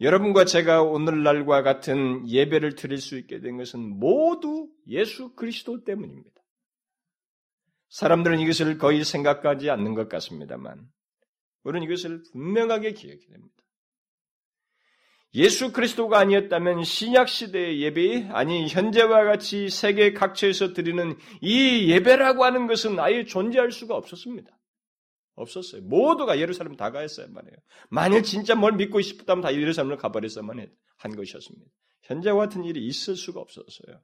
여러분과 0.00 0.44
제가 0.44 0.82
오늘날과 0.82 1.62
같은 1.62 2.28
예배를 2.28 2.74
드릴 2.74 2.98
수 2.98 3.16
있게 3.16 3.40
된 3.40 3.56
것은 3.56 3.80
모두 3.98 4.68
예수 4.88 5.34
그리스도 5.34 5.84
때문입니다. 5.84 6.42
사람들은 7.88 8.40
이것을 8.40 8.76
거의 8.78 9.04
생각하지 9.04 9.70
않는 9.70 9.94
것 9.94 10.08
같습니다만, 10.08 10.86
우리는 11.62 11.86
이것을 11.86 12.22
분명하게 12.32 12.92
기억해야 12.92 13.18
됩니다. 13.18 13.54
예수 15.34 15.72
그리스도가 15.72 16.18
아니었다면 16.18 16.84
신약 16.84 17.28
시대의 17.28 17.80
예배, 17.82 18.28
아니 18.32 18.68
현재와 18.68 19.24
같이 19.24 19.68
세계 19.68 20.12
각처에서 20.12 20.72
드리는 20.72 21.16
이 21.40 21.90
예배라고 21.90 22.44
하는 22.44 22.66
것은 22.66 22.98
아예 22.98 23.24
존재할 23.24 23.70
수가 23.70 23.96
없었습니다. 23.96 24.50
없었어요. 25.36 25.82
모두가 25.82 26.38
예루살렘 26.38 26.76
다 26.76 26.90
가했어요 26.90 27.28
말이에요. 27.30 27.56
만일 27.88 28.22
진짜 28.22 28.54
뭘 28.54 28.72
믿고 28.72 29.00
싶다면 29.00 29.42
다 29.42 29.54
예루살렘을 29.54 29.96
가버렸어야만 29.96 30.66
한 30.96 31.16
것이었습니다. 31.16 31.66
현재와 32.02 32.46
같은 32.46 32.64
일이 32.64 32.84
있을 32.86 33.16
수가 33.16 33.40
없었어요. 33.40 34.00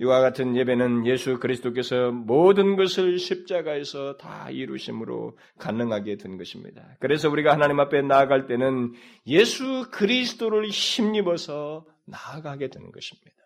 이와 0.00 0.20
같은 0.20 0.56
예배는 0.56 1.06
예수 1.06 1.40
그리스도께서 1.40 2.12
모든 2.12 2.76
것을 2.76 3.18
십자가에서 3.18 4.16
다 4.16 4.48
이루심으로 4.48 5.36
가능하게 5.58 6.18
된 6.18 6.38
것입니다. 6.38 6.96
그래서 7.00 7.28
우리가 7.28 7.52
하나님 7.52 7.80
앞에 7.80 8.02
나아갈 8.02 8.46
때는 8.46 8.92
예수 9.26 9.88
그리스도를 9.90 10.68
힘입어서 10.68 11.84
나아가게 12.06 12.68
되는 12.68 12.92
것입니다. 12.92 13.36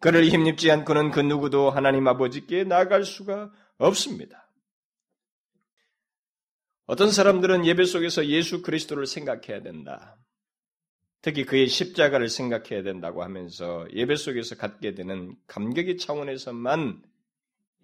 그를 0.00 0.24
힘입지 0.24 0.70
않고는 0.72 1.12
그 1.12 1.20
누구도 1.20 1.70
하나님 1.70 2.08
아버지께 2.08 2.64
나아갈 2.64 3.04
수가 3.04 3.52
없습니다. 3.78 4.50
어떤 6.86 7.10
사람들은 7.10 7.66
예배 7.66 7.84
속에서 7.84 8.26
예수 8.26 8.62
그리스도를 8.62 9.06
생각해야 9.06 9.62
된다. 9.62 10.18
특히 11.20 11.44
그의 11.44 11.66
십자가를 11.66 12.28
생각해야 12.28 12.82
된다고 12.82 13.22
하면서 13.22 13.86
예배 13.92 14.16
속에서 14.16 14.56
갖게 14.56 14.94
되는 14.94 15.36
감격의 15.46 15.98
차원에서만 15.98 17.02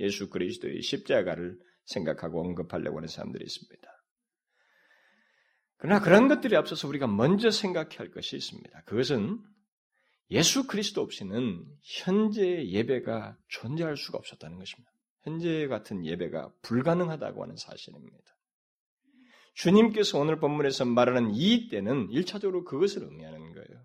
예수 0.00 0.30
그리스도의 0.30 0.82
십자가를 0.82 1.58
생각하고 1.84 2.40
언급하려고 2.40 2.98
하는 2.98 3.08
사람들이 3.08 3.44
있습니다. 3.44 4.04
그러나 5.76 6.00
그런 6.00 6.28
것들이 6.28 6.56
앞서서 6.56 6.88
우리가 6.88 7.06
먼저 7.06 7.50
생각해야 7.50 7.98
할 7.98 8.10
것이 8.10 8.36
있습니다. 8.36 8.84
그것은 8.84 9.38
예수 10.30 10.66
그리스도 10.66 11.02
없이는 11.02 11.62
현재 11.82 12.64
예배가 12.64 13.36
존재할 13.48 13.98
수가 13.98 14.16
없었다는 14.16 14.56
것입니다. 14.56 14.93
현재 15.24 15.66
같은 15.66 16.04
예배가 16.04 16.52
불가능하다고 16.62 17.42
하는 17.42 17.56
사실입니다. 17.56 18.24
주님께서 19.54 20.18
오늘 20.18 20.38
본문에서 20.38 20.84
말하는 20.84 21.32
이 21.34 21.68
때는 21.68 22.10
일차적으로 22.10 22.64
그것을 22.64 23.04
의미하는 23.04 23.52
거예요. 23.52 23.84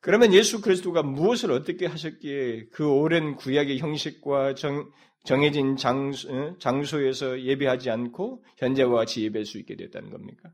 그러면 0.00 0.32
예수 0.32 0.60
그리스도가 0.60 1.02
무엇을 1.02 1.50
어떻게 1.50 1.86
하셨기에 1.86 2.68
그 2.68 2.88
오랜 2.88 3.34
구약의 3.34 3.78
형식과 3.80 4.54
정, 4.54 4.88
정해진 5.24 5.76
장소, 5.76 6.56
장소에서 6.58 7.40
예배하지 7.40 7.90
않고 7.90 8.44
현재와 8.58 8.94
같이 8.98 9.24
예배할 9.24 9.44
수 9.44 9.58
있게 9.58 9.74
됐다는 9.74 10.10
겁니까? 10.10 10.52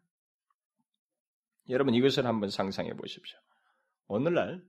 여러분 1.69 1.95
이것을 1.95 2.27
한번 2.27 2.49
상상해 2.49 2.95
보십시오. 2.95 3.39
오늘날 4.07 4.63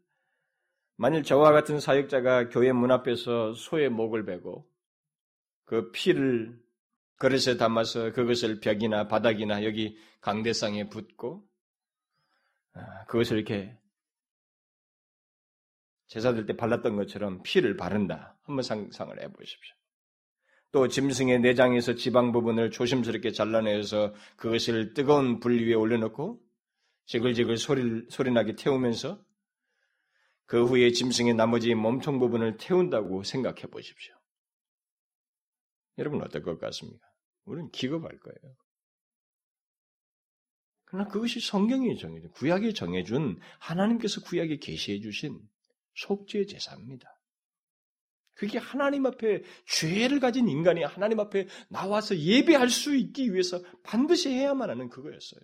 만일 0.95 1.23
저와 1.23 1.51
같은 1.51 1.79
사역자가 1.79 2.49
교회 2.49 2.71
문 2.71 2.91
앞에서 2.91 3.53
소의 3.53 3.89
목을 3.89 4.25
베고 4.25 4.67
그 5.65 5.91
피를 5.91 6.61
그릇에 7.17 7.57
담아서 7.57 8.11
그것을 8.11 8.59
벽이나 8.59 9.07
바닥이나 9.07 9.63
여기 9.63 9.97
강대상에 10.21 10.89
붓고 10.89 11.47
아, 12.73 13.05
그것을 13.05 13.37
이렇게 13.37 13.77
제사들 16.07 16.45
때 16.45 16.55
발랐던 16.55 16.95
것처럼 16.95 17.41
피를 17.43 17.75
바른다. 17.75 18.37
한번 18.43 18.61
상상을 18.61 19.19
해보십시오. 19.19 19.75
또 20.71 20.87
짐승의 20.87 21.39
내장에서 21.39 21.95
지방 21.95 22.31
부분을 22.31 22.71
조심스럽게 22.71 23.31
잘라내서 23.31 24.13
그것을 24.35 24.93
뜨거운 24.93 25.39
불 25.39 25.65
위에 25.65 25.73
올려놓고 25.73 26.41
지글지글 27.05 27.57
소리, 27.57 28.05
소리나게 28.09 28.55
태우면서 28.55 29.23
그 30.45 30.65
후에 30.65 30.91
짐승의 30.91 31.33
나머지 31.35 31.73
몸통 31.73 32.19
부분을 32.19 32.57
태운다고 32.57 33.23
생각해 33.23 33.63
보십시오. 33.67 34.15
여러분 35.97 36.21
어떨 36.21 36.43
것 36.43 36.59
같습니까? 36.59 37.05
우리는 37.45 37.69
기겁할 37.71 38.17
거예요. 38.19 38.55
그러나 40.85 41.07
그것이 41.09 41.39
성경이 41.39 41.97
정해준, 41.97 42.31
구약이 42.31 42.73
정해준 42.73 43.39
하나님께서 43.59 44.21
구약에 44.21 44.57
계시해 44.57 44.99
주신 44.99 45.39
속죄 45.95 46.45
제사입니다. 46.45 47.09
그게 48.35 48.57
하나님 48.57 49.05
앞에 49.05 49.43
죄를 49.67 50.19
가진 50.19 50.47
인간이 50.47 50.83
하나님 50.83 51.19
앞에 51.19 51.47
나와서 51.69 52.17
예배할 52.17 52.69
수 52.69 52.95
있기 52.95 53.31
위해서 53.31 53.61
반드시 53.83 54.29
해야만 54.29 54.69
하는 54.69 54.89
그거였어요. 54.89 55.41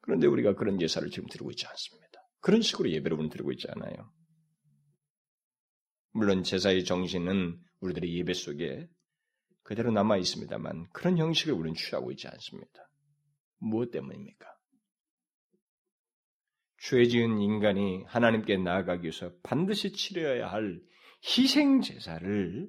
그런데 0.00 0.26
우리가 0.26 0.54
그런 0.54 0.78
제사를 0.78 1.08
지금 1.10 1.28
드리고 1.28 1.50
있지 1.50 1.66
않습니다. 1.66 2.03
그런 2.44 2.60
식으로 2.60 2.90
예배를 2.90 3.30
드리고 3.30 3.52
있지 3.52 3.68
않아요. 3.70 4.12
물론 6.12 6.42
제사의 6.42 6.84
정신은 6.84 7.58
우리들의 7.80 8.14
예배 8.18 8.34
속에 8.34 8.86
그대로 9.62 9.90
남아 9.90 10.18
있습니다만 10.18 10.90
그런 10.92 11.16
형식을 11.16 11.54
우리는 11.54 11.74
취하고 11.74 12.10
있지 12.10 12.28
않습니다. 12.28 12.90
무엇 13.56 13.90
때문입니까? 13.92 14.46
죄 16.82 17.06
지은 17.06 17.40
인간이 17.40 18.04
하나님께 18.08 18.58
나아가기 18.58 19.04
위해서 19.04 19.32
반드시 19.42 19.92
치러야 19.92 20.48
할 20.52 20.82
희생 21.24 21.80
제사를 21.80 22.68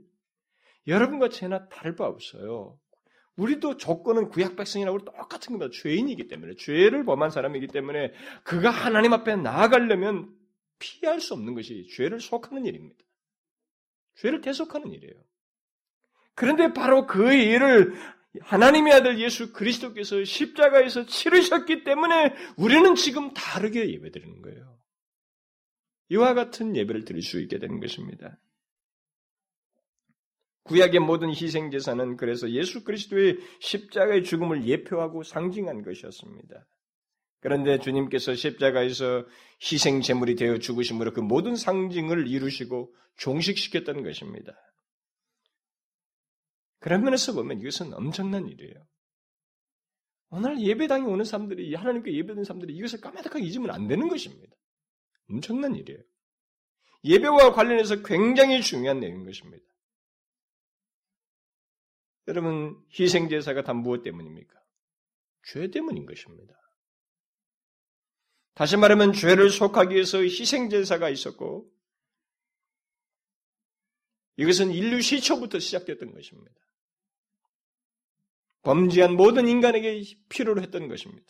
여러분과 0.88 1.28
제나 1.28 1.68
다를 1.68 1.98
바 1.98 2.06
없어요. 2.06 2.80
우리도 3.38 3.78
조건은 3.78 4.30
구약 4.30 4.56
백성이라고 4.56 5.00
똑같은 5.00 5.58
겁니다. 5.58 5.70
죄인이기 5.74 6.28
때문에 6.28 6.56
죄를 6.56 7.04
범한 7.06 7.32
사람이기 7.32 7.68
때문에 7.68 8.14
그가 8.44 8.70
하나님 8.70 9.14
앞에 9.14 9.36
나아가려면 9.36 10.34
피할 10.80 11.20
수 11.20 11.34
없는 11.34 11.54
것이 11.54 11.88
죄를 11.92 12.20
속하는 12.20 12.66
일입니다. 12.66 13.04
죄를 14.16 14.42
대속하는 14.42 14.92
일이에요. 14.94 15.16
그런데 16.34 16.74
바로 16.74 17.06
그 17.06 17.34
일을 17.34 17.96
하나님의 18.42 18.94
아들 18.94 19.20
예수 19.20 19.54
그리스도께서 19.54 20.24
십자가에서 20.24 21.06
치르셨기 21.06 21.84
때문에 21.84 22.34
우리는 22.58 22.96
지금 22.96 23.34
다르게 23.34 23.90
예배드리는 23.94 24.42
거예요. 24.42 24.78
이와 26.10 26.34
같은 26.34 26.76
예배를 26.76 27.06
드릴 27.06 27.22
수 27.22 27.40
있게 27.40 27.60
되는 27.60 27.80
것입니다. 27.80 28.38
구약의 30.66 31.00
모든 31.00 31.30
희생 31.30 31.70
제사는 31.70 32.18
그래서 32.18 32.50
예수 32.50 32.84
그리스도의 32.84 33.38
십자가의 33.60 34.24
죽음을 34.24 34.68
예표하고 34.68 35.24
상징한 35.24 35.84
것이었습니다. 35.84 36.66
그런데 37.40 37.78
주님께서 37.78 38.34
십자가에서 38.34 39.26
희생 39.62 40.02
제물이 40.02 40.36
되어 40.36 40.58
죽으심으로 40.58 41.14
그 41.14 41.20
모든 41.20 41.56
상징을 41.56 42.28
이루시고 42.28 42.92
종식시켰던 43.18 44.04
것입니다. 44.04 44.54
그런 46.80 47.04
면에서 47.04 47.34
보면 47.34 47.60
이것은 47.60 47.94
엄청난 47.94 48.48
일이에요. 48.48 48.74
오늘 50.30 50.60
예배당에 50.60 51.06
오는 51.06 51.24
사람들이 51.24 51.76
하나님께 51.76 52.12
예배드는 52.12 52.44
사람들이 52.44 52.76
이것을 52.76 53.02
까마득하게 53.02 53.46
잊으면 53.46 53.70
안 53.70 53.88
되는 53.88 54.08
것입니다. 54.08 54.56
엄청난 55.30 55.76
일이에요. 55.76 56.02
예배와 57.04 57.54
관련해서 57.54 58.02
굉장히 58.02 58.62
중요한 58.64 59.00
내용인 59.00 59.26
것입니다. 59.26 59.64
여러분 62.28 62.76
희생 62.98 63.30
제사가 63.30 63.64
다 63.64 63.74
무엇 63.74 64.04
때문입니까? 64.04 64.54
죄 65.44 65.70
때문인 65.70 66.06
것입니다. 66.06 66.54
다시 68.56 68.78
말하면 68.78 69.14
죄를 69.14 69.50
속하기 69.50 69.94
위해서 69.94 70.20
희생 70.20 70.70
제사가 70.70 71.10
있었고 71.10 71.70
이것은 74.38 74.72
인류 74.72 75.02
시초부터 75.02 75.60
시작됐던 75.60 76.14
것입니다. 76.14 76.56
범죄한 78.64 79.16
모든 79.16 79.48
인간에게 79.48 80.04
필요로 80.30 80.62
했던 80.62 80.88
것입니다. 80.88 81.28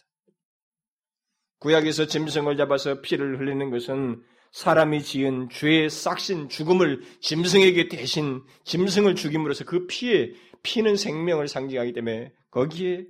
구약에서 1.60 2.06
짐승을 2.08 2.58
잡아서 2.58 3.02
피를 3.02 3.40
흘리는 3.40 3.70
것은 3.70 4.24
사람이 4.52 5.04
지은 5.04 5.50
죄의 5.50 5.90
싹신 5.90 6.48
죽음을 6.48 7.02
짐승에게 7.20 7.90
대신 7.90 8.42
짐승을 8.64 9.16
죽임으로써 9.16 9.66
그 9.66 9.86
피에 9.88 10.34
피는 10.66 10.96
생명을 10.96 11.48
상징하기 11.48 11.94
때문에 11.94 12.34
거기에 12.50 13.06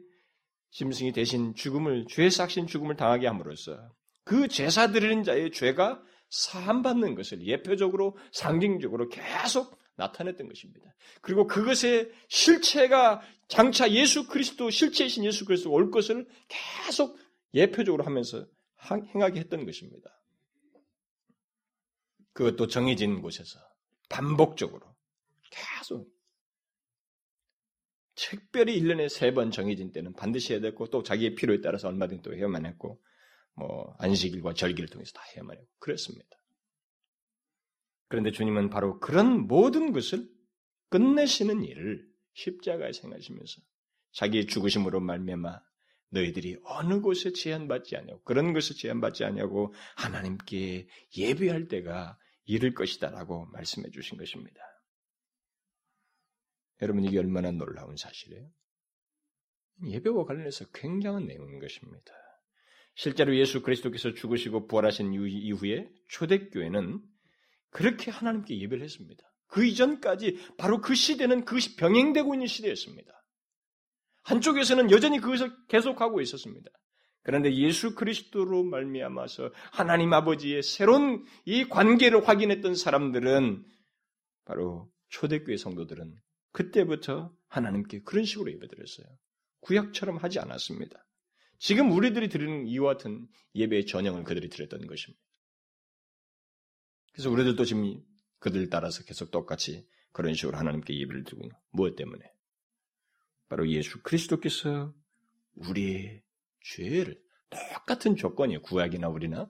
짐승이 0.71 1.13
대신 1.13 1.55
죽음을 1.55 2.05
죄의 2.09 2.29
싹신 2.29 2.67
죽음을 2.67 2.97
당하게 2.97 3.27
함으로써 3.27 3.93
그 4.25 4.49
제사 4.49 4.91
드리는 4.91 5.23
자의 5.23 5.51
죄가 5.51 6.03
사함받는 6.29 7.15
것을 7.15 7.47
예표적으로 7.47 8.17
상징적으로 8.33 9.07
계속 9.07 9.79
나타냈던 9.95 10.49
것입니다. 10.49 10.93
그리고 11.21 11.47
그것의 11.47 12.11
실체가 12.27 13.21
장차 13.47 13.89
예수 13.91 14.27
그리스도 14.27 14.69
실체이신 14.69 15.23
예수 15.23 15.45
그리스도 15.45 15.71
올 15.71 15.91
것을 15.91 16.27
계속 16.49 17.17
예표적으로 17.53 18.03
하면서 18.03 18.45
행하게 19.15 19.39
했던 19.39 19.65
것입니다. 19.65 20.09
그것도 22.33 22.67
정해진 22.67 23.21
곳에서 23.21 23.57
반복적으로 24.09 24.93
계속 25.49 26.14
특별히 28.15 28.79
1년에 28.79 29.09
세 29.09 29.33
번 29.33 29.51
정해진 29.51 29.91
때는 29.91 30.13
반드시 30.13 30.53
해야 30.53 30.61
됐고 30.61 30.87
또 30.87 31.03
자기의 31.03 31.35
필요에 31.35 31.61
따라서 31.61 31.87
얼마든지 31.89 32.23
또 32.23 32.35
해야만 32.35 32.65
했고 32.65 33.01
뭐 33.55 33.95
안식일과 33.99 34.53
절기를 34.53 34.89
통해서 34.89 35.11
다 35.13 35.21
해야만 35.35 35.57
했고 35.57 35.69
그랬습니다. 35.79 36.27
그런데 38.07 38.31
주님은 38.31 38.69
바로 38.69 38.99
그런 38.99 39.47
모든 39.47 39.91
것을 39.91 40.29
끝내시는 40.89 41.63
일을 41.63 42.07
십자가에 42.33 42.93
생하시면서 42.93 43.61
자기의 44.13 44.47
죽으심으로 44.47 44.99
말미암아 45.01 45.59
너희들이 46.09 46.57
어느 46.63 47.01
곳에 47.01 47.33
제한받지 47.33 47.97
않냐고 47.97 48.21
그런 48.23 48.53
것을 48.53 48.75
제한받지 48.75 49.25
않냐고 49.25 49.73
하나님께 49.97 50.87
예배할 51.17 51.67
때가 51.67 52.17
이를 52.45 52.73
것이다라고 52.73 53.47
말씀해 53.47 53.89
주신 53.89 54.17
것입니다. 54.17 54.61
여러분 56.81 57.03
이게 57.03 57.17
얼마나 57.17 57.51
놀라운 57.51 57.95
사실이에요? 57.95 58.49
예배와 59.83 60.25
관련해서 60.25 60.65
굉장한 60.73 61.25
내용인 61.25 61.59
것입니다. 61.59 62.13
실제로 62.95 63.35
예수 63.35 63.61
그리스도께서 63.61 64.13
죽으시고 64.13 64.67
부활하신 64.67 65.13
이후에 65.13 65.89
초대교회는 66.07 67.01
그렇게 67.69 68.09
하나님께 68.09 68.59
예배를 68.61 68.83
했습니다. 68.83 69.23
그 69.47 69.65
이전까지 69.65 70.39
바로 70.57 70.79
그 70.81 70.95
시대는 70.95 71.45
그 71.45 71.57
병행되고 71.77 72.33
있는 72.33 72.47
시대였습니다. 72.47 73.11
한쪽에서는 74.23 74.91
여전히 74.91 75.19
그것을 75.19 75.51
계속하고 75.67 76.21
있었습니다. 76.21 76.69
그런데 77.21 77.53
예수 77.55 77.95
그리스도로 77.95 78.63
말미암아서 78.63 79.51
하나님 79.71 80.13
아버지의 80.13 80.63
새로운 80.63 81.25
이 81.43 81.65
관계를 81.65 82.27
확인했던 82.27 82.75
사람들은 82.75 83.65
바로 84.45 84.91
초대교회 85.09 85.57
성도들은 85.57 86.15
그때부터 86.55 87.35
하나님께 87.49 88.03
그런 88.03 88.23
식으로 88.23 88.49
예배드렸어요. 88.53 89.05
구약처럼 89.59 90.15
하지 90.15 90.39
않았습니다. 90.39 91.05
지금 91.59 91.91
우리들이 91.91 92.29
드리는 92.29 92.65
이와 92.65 92.93
같은 92.93 93.27
예배의 93.55 93.85
전형을 93.87 94.23
그들이 94.23 94.47
드렸던 94.47 94.87
것입니다. 94.87 95.21
그래서 97.11 97.29
우리들도 97.29 97.65
지금 97.65 98.01
그들 98.39 98.69
따라서 98.69 99.03
계속 99.03 99.31
똑같이 99.31 99.85
그런 100.13 100.33
식으로 100.33 100.57
하나님께 100.57 100.97
예배를 100.97 101.25
드리고 101.25 101.43
있는 101.43 101.55
무엇 101.71 101.97
때문에? 101.97 102.23
바로 103.49 103.69
예수 103.69 104.01
그리스도께서 104.01 104.93
우리의 105.55 106.23
죄를 106.61 107.21
똑같은 107.49 108.15
조건이에요. 108.15 108.61
구약이나 108.61 109.09
우리나. 109.09 109.49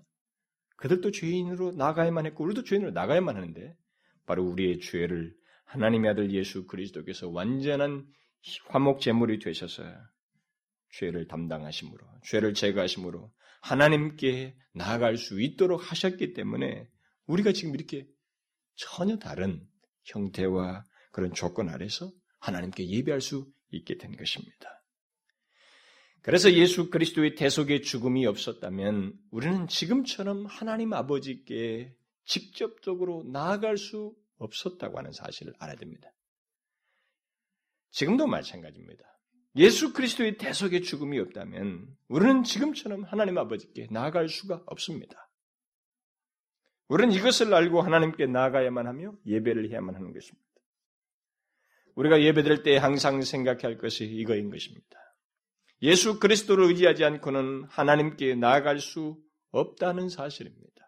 그들도 0.77 1.11
죄인으로 1.11 1.71
나가야만 1.73 2.25
했고 2.25 2.43
우리도 2.45 2.63
죄인으로 2.63 2.91
나가야만 2.91 3.35
하는데 3.35 3.77
바로 4.25 4.43
우리의 4.43 4.79
죄를 4.79 5.35
하나님의 5.65 6.11
아들 6.11 6.31
예수 6.31 6.65
그리스도께서 6.67 7.29
완전한 7.29 8.05
화목 8.67 9.01
제물이 9.01 9.39
되셔서 9.39 9.83
죄를 10.91 11.27
담당하심으로 11.27 12.05
죄를 12.23 12.53
제거하심으로 12.53 13.31
하나님께 13.61 14.55
나아갈 14.73 15.17
수 15.17 15.41
있도록 15.41 15.91
하셨기 15.91 16.33
때문에 16.33 16.87
우리가 17.25 17.51
지금 17.51 17.73
이렇게 17.75 18.07
전혀 18.75 19.17
다른 19.17 19.67
형태와 20.03 20.83
그런 21.11 21.33
조건 21.33 21.69
아래서 21.69 22.11
하나님께 22.39 22.87
예배할 22.87 23.21
수 23.21 23.51
있게 23.71 23.97
된 23.97 24.15
것입니다. 24.15 24.83
그래서 26.21 26.51
예수 26.53 26.89
그리스도의 26.89 27.35
대속의 27.35 27.83
죽음이 27.83 28.25
없었다면 28.25 29.13
우리는 29.31 29.67
지금처럼 29.67 30.45
하나님 30.45 30.93
아버지께 30.93 31.93
직접적으로 32.25 33.23
나아갈 33.31 33.77
수 33.77 34.15
없었다고 34.37 34.97
하는 34.97 35.11
사실을 35.11 35.53
알아야 35.59 35.75
됩니다. 35.75 36.11
지금도 37.91 38.27
마찬가지입니다. 38.27 39.03
예수 39.57 39.93
그리스도의 39.93 40.37
대속의 40.37 40.83
죽음이 40.83 41.17
없다면 41.19 41.95
우리는 42.09 42.43
지금처럼 42.43 43.03
하나님 43.03 43.37
아버지께 43.37 43.87
나아갈 43.89 44.27
수가 44.27 44.61
없습니다. 44.65 45.29
우리는 46.87 47.13
이것을 47.13 47.53
알고 47.53 47.81
하나님께 47.81 48.27
나아가야만 48.27 48.85
하며 48.85 49.13
예배를 49.25 49.71
해야만 49.71 49.95
하는 49.95 50.13
것입니다. 50.13 50.45
우리가 51.95 52.21
예배드릴 52.21 52.63
때 52.63 52.77
항상 52.77 53.21
생각해야 53.21 53.63
할 53.63 53.77
것이 53.77 54.05
이거인 54.05 54.49
것입니다. 54.49 54.99
예수 55.81 56.19
그리스도를 56.19 56.65
의지하지 56.65 57.05
않고는 57.05 57.65
하나님께 57.69 58.35
나아갈 58.35 58.79
수 58.79 59.17
없다는 59.51 60.09
사실입니다. 60.09 60.84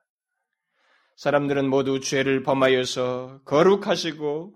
사람들은 1.18 1.68
모두 1.68 2.00
죄를 2.00 2.44
범하여서 2.44 3.42
거룩하시고 3.44 4.54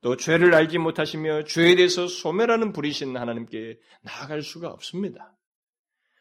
또 0.00 0.16
죄를 0.16 0.52
알지 0.52 0.78
못하시며 0.78 1.44
죄에 1.44 1.76
대해서 1.76 2.08
소멸하는 2.08 2.72
불이신 2.72 3.16
하나님께 3.16 3.78
나아갈 4.02 4.42
수가 4.42 4.68
없습니다. 4.68 5.36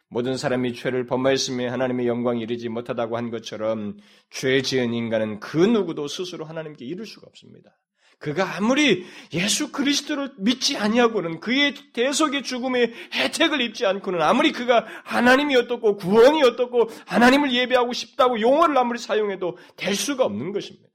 모든 0.10 0.38
사람이 0.38 0.76
죄를 0.76 1.08
범하였으며 1.08 1.72
하나님의 1.72 2.08
영광이 2.08 2.42
이르지 2.42 2.70
못하다고 2.70 3.18
한 3.18 3.32
것처럼 3.32 3.98
죄 4.30 4.62
지은 4.62 4.94
인간은 4.94 5.40
그 5.40 5.58
누구도 5.58 6.08
스스로 6.08 6.46
하나님께 6.46 6.86
이룰 6.86 7.08
수가 7.08 7.26
없습니다. 7.28 7.76
그가 8.20 8.56
아무리 8.56 9.06
예수 9.34 9.72
그리스도를 9.72 10.34
믿지 10.38 10.78
아니하고는 10.78 11.40
그의 11.40 11.74
대속의 11.94 12.44
죽음의 12.44 12.94
혜택을 13.14 13.62
입지 13.62 13.86
않고는 13.86 14.22
아무리 14.22 14.52
그가 14.52 14.86
하나님이 15.04 15.56
어떻고 15.56 15.98
구원이 15.98 16.42
어떻고 16.44 16.90
하나님을 17.06 17.52
예배하고 17.54 17.94
싶다고 17.94 18.40
용어를 18.40 18.78
아무리 18.78 19.00
사용해도 19.00 19.58
될 19.76 19.96
수가 19.96 20.26
없는 20.26 20.52
것입니다. 20.52 20.90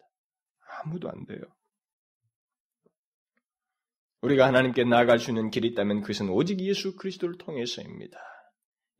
아무도 0.82 1.08
안 1.08 1.26
돼요. 1.26 1.40
우리가 4.22 4.46
하나님께 4.46 4.84
나아갈 4.84 5.18
수 5.18 5.30
있는 5.30 5.50
길이 5.50 5.68
있다면 5.68 6.00
그것은 6.00 6.28
오직 6.30 6.60
예수 6.60 6.96
그리스도를 6.96 7.38
통해서입니다. 7.38 8.18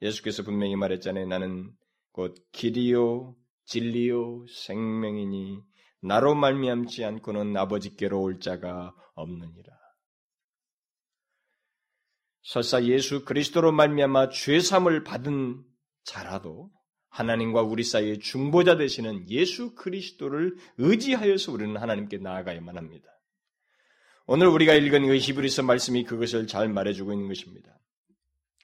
예수께서 0.02 0.44
분명히 0.44 0.76
말했잖아요. 0.76 1.26
나는 1.26 1.72
곧 2.12 2.34
길이요 2.52 3.34
진리요 3.64 4.46
생명이니 4.48 5.60
나로 6.00 6.34
말미암지 6.34 7.04
않고는 7.04 7.56
아버지께로 7.56 8.20
올 8.20 8.40
자가 8.40 8.94
없느니라. 9.14 9.78
설사 12.42 12.82
예수 12.84 13.24
그리스도로 13.24 13.72
말미암아 13.72 14.30
죄 14.30 14.60
사함을 14.60 15.04
받은 15.04 15.62
자라도 16.04 16.70
하나님과 17.10 17.62
우리 17.62 17.82
사이의 17.82 18.20
중보자 18.20 18.76
되시는 18.76 19.28
예수 19.28 19.74
그리스도를 19.74 20.56
의지하여서 20.78 21.52
우리는 21.52 21.76
하나님께 21.76 22.18
나아가야만 22.18 22.76
합니다. 22.76 23.06
오늘 24.26 24.46
우리가 24.48 24.74
읽은 24.74 25.04
이 25.04 25.18
히브리서 25.18 25.62
말씀이 25.62 26.04
그것을 26.04 26.46
잘 26.46 26.68
말해주고 26.68 27.12
있는 27.12 27.28
것입니다. 27.28 27.78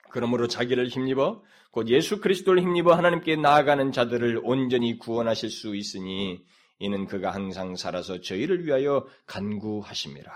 그러므로 0.09 0.47
자기를 0.47 0.87
힘입어 0.87 1.43
곧 1.71 1.89
예수 1.89 2.21
그리스도를 2.21 2.61
힘입어 2.61 2.93
하나님께 2.93 3.35
나아가는 3.35 3.91
자들을 3.91 4.41
온전히 4.43 4.97
구원하실 4.97 5.49
수 5.49 5.75
있으니 5.75 6.41
이는 6.79 7.05
그가 7.05 7.31
항상 7.31 7.75
살아서 7.75 8.21
저희를 8.21 8.65
위하여 8.65 9.07
간구하심이라. 9.27 10.31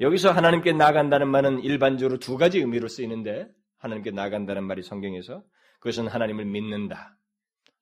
여기서 0.00 0.30
하나님께 0.30 0.72
나아간다는 0.72 1.28
말은 1.28 1.62
일반적으로 1.64 2.18
두 2.18 2.36
가지 2.36 2.58
의미로 2.58 2.88
쓰이는데 2.88 3.48
하나님께 3.78 4.10
나아간다는 4.10 4.64
말이 4.64 4.82
성경에서 4.82 5.42
그것은 5.80 6.06
하나님을 6.08 6.44
믿는다. 6.44 7.16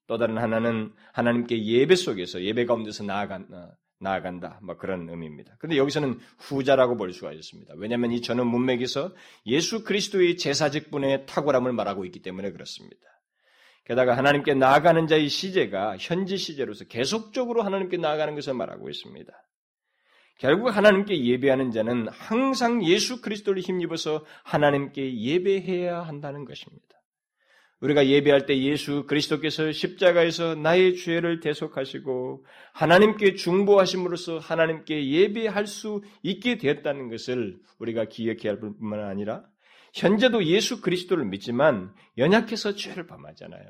또 0.07 0.19
다른 0.19 0.39
하나는 0.39 0.93
하나님께 1.13 1.65
예배 1.65 1.97
속에서 1.97 2.43
예배 2.43 2.67
가운데서 2.67 3.05
나아간, 3.05 3.49
어, 3.53 3.71
나아간다. 3.99 4.61
뭐 4.63 4.77
그런 4.77 5.09
의미입니다. 5.09 5.57
근데 5.59 5.77
여기서는 5.77 6.19
후자라고 6.39 6.97
볼 6.97 7.13
수가 7.13 7.33
있습니다. 7.33 7.75
왜냐하면 7.77 8.13
이 8.13 8.21
전원 8.21 8.47
문맥에서 8.49 9.15
예수 9.47 9.85
그리스도의 9.85 10.37
제사직분의 10.37 11.27
탁월함을 11.27 11.73
말하고 11.73 12.05
있기 12.05 12.21
때문에 12.23 12.53
그렇습니다. 12.53 12.97
게다가 13.87 14.17
하나님께 14.17 14.55
나아가는 14.55 15.07
자의 15.07 15.29
시제가 15.29 15.97
현지 15.99 16.37
시제로서 16.37 16.85
계속적으로 16.87 17.63
하나님께 17.63 17.97
나아가는 17.97 18.35
것을 18.35 18.55
말하고 18.55 18.91
있습니다. 18.91 19.33
결국 20.39 20.77
하나님께 20.77 21.25
예배하는 21.25 21.71
자는 21.71 22.09
항상 22.11 22.85
예수 22.85 23.23
그리스도를 23.23 23.63
힘입어서 23.63 24.25
하나님께 24.43 25.19
예배해야 25.21 26.03
한다는 26.03 26.45
것입니다. 26.45 26.85
우리가 27.81 28.07
예배할 28.07 28.47
때 28.47 28.59
예수 28.59 29.07
그리스도께서 29.07 29.71
십자가에서 29.71 30.57
나의 30.57 30.97
죄를 30.97 31.41
대속하시고 31.41 32.45
하나님께 32.73 33.35
중보하심으로써 33.35 34.39
하나님께 34.39 35.11
예배할 35.11 35.67
수 35.67 36.03
있게 36.23 36.59
되었다는 36.59 37.09
것을 37.09 37.59
우리가 37.79 38.07
기억해야 38.07 38.53
할 38.53 38.61
뿐만 38.61 39.05
아니라 39.05 39.45
현재도 39.97 40.45
예수 40.45 40.83
그리스도를 40.83 41.25
믿지만 41.25 41.95
연약해서 42.19 42.75
죄를 42.75 43.07
범하잖아요. 43.07 43.65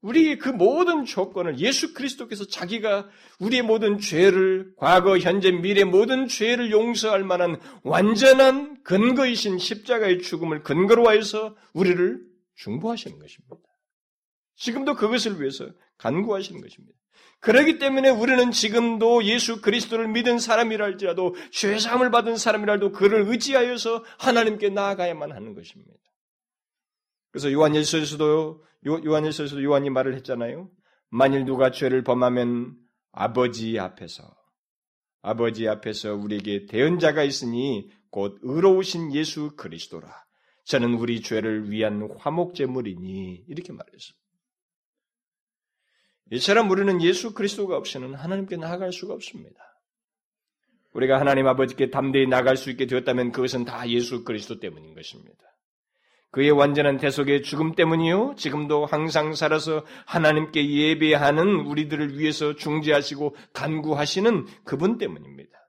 우리의 0.00 0.38
그 0.38 0.48
모든 0.48 1.04
조건을 1.04 1.58
예수 1.58 1.94
그리스도께서 1.94 2.46
자기가 2.46 3.08
우리의 3.40 3.62
모든 3.62 3.98
죄를 3.98 4.74
과거, 4.76 5.18
현재, 5.18 5.50
미래 5.50 5.84
모든 5.84 6.28
죄를 6.28 6.70
용서할 6.70 7.24
만한 7.24 7.60
완전한 7.82 8.82
근거이신 8.82 9.58
십자가의 9.58 10.22
죽음을 10.22 10.62
근거로 10.62 11.08
하여서 11.08 11.56
우리를 11.72 12.20
중보하시는 12.56 13.18
것입니다. 13.18 13.56
지금도 14.56 14.94
그것을 14.94 15.40
위해서 15.40 15.68
간구하시는 15.98 16.60
것입니다. 16.60 16.98
그렇기 17.40 17.78
때문에 17.78 18.10
우리는 18.10 18.50
지금도 18.50 19.24
예수 19.24 19.60
그리스도를 19.60 20.08
믿은 20.08 20.38
사람이라 20.38 20.84
할지라도 20.84 21.36
죄사함을 21.52 22.10
받은 22.10 22.36
사람이라도 22.36 22.92
그를 22.92 23.28
의지하여서 23.28 24.04
하나님께 24.18 24.70
나아가야만 24.70 25.32
하는 25.32 25.54
것입니다. 25.54 25.92
그래서 27.30 27.52
요한일서에서도 27.52 28.64
요한일서에서도 28.86 29.62
요한이 29.62 29.90
말을 29.90 30.14
했잖아요. 30.16 30.70
만일 31.10 31.44
누가 31.44 31.70
죄를 31.70 32.02
범하면 32.02 32.76
아버지 33.12 33.78
앞에서 33.78 34.36
아버지 35.22 35.68
앞에서 35.68 36.14
우리에게 36.14 36.66
대언자가 36.66 37.22
있으니 37.22 37.90
곧 38.10 38.38
의로우신 38.42 39.14
예수 39.14 39.54
그리스도라. 39.56 40.08
저는 40.64 40.94
우리 40.94 41.22
죄를 41.22 41.70
위한 41.70 42.08
화목제물이니 42.18 43.44
이렇게 43.48 43.72
말했습니다. 43.72 44.27
이처럼 46.30 46.70
우리는 46.70 47.02
예수 47.02 47.32
그리스도가 47.32 47.76
없이는 47.76 48.14
하나님께 48.14 48.56
나아갈 48.56 48.92
수가 48.92 49.14
없습니다. 49.14 49.56
우리가 50.92 51.20
하나님 51.20 51.46
아버지께 51.46 51.90
담대히 51.90 52.26
나갈 52.26 52.56
수 52.56 52.70
있게 52.70 52.86
되었다면 52.86 53.32
그것은 53.32 53.64
다 53.64 53.88
예수 53.88 54.24
그리스도 54.24 54.58
때문인 54.58 54.94
것입니다. 54.94 55.38
그의 56.30 56.50
완전한 56.50 56.98
대속의 56.98 57.42
죽음 57.42 57.74
때문이요. 57.74 58.34
지금도 58.36 58.84
항상 58.84 59.34
살아서 59.34 59.84
하나님께 60.06 60.68
예배하는 60.68 61.60
우리들을 61.66 62.18
위해서 62.18 62.54
중재하시고 62.54 63.34
간구하시는 63.54 64.46
그분 64.64 64.98
때문입니다. 64.98 65.67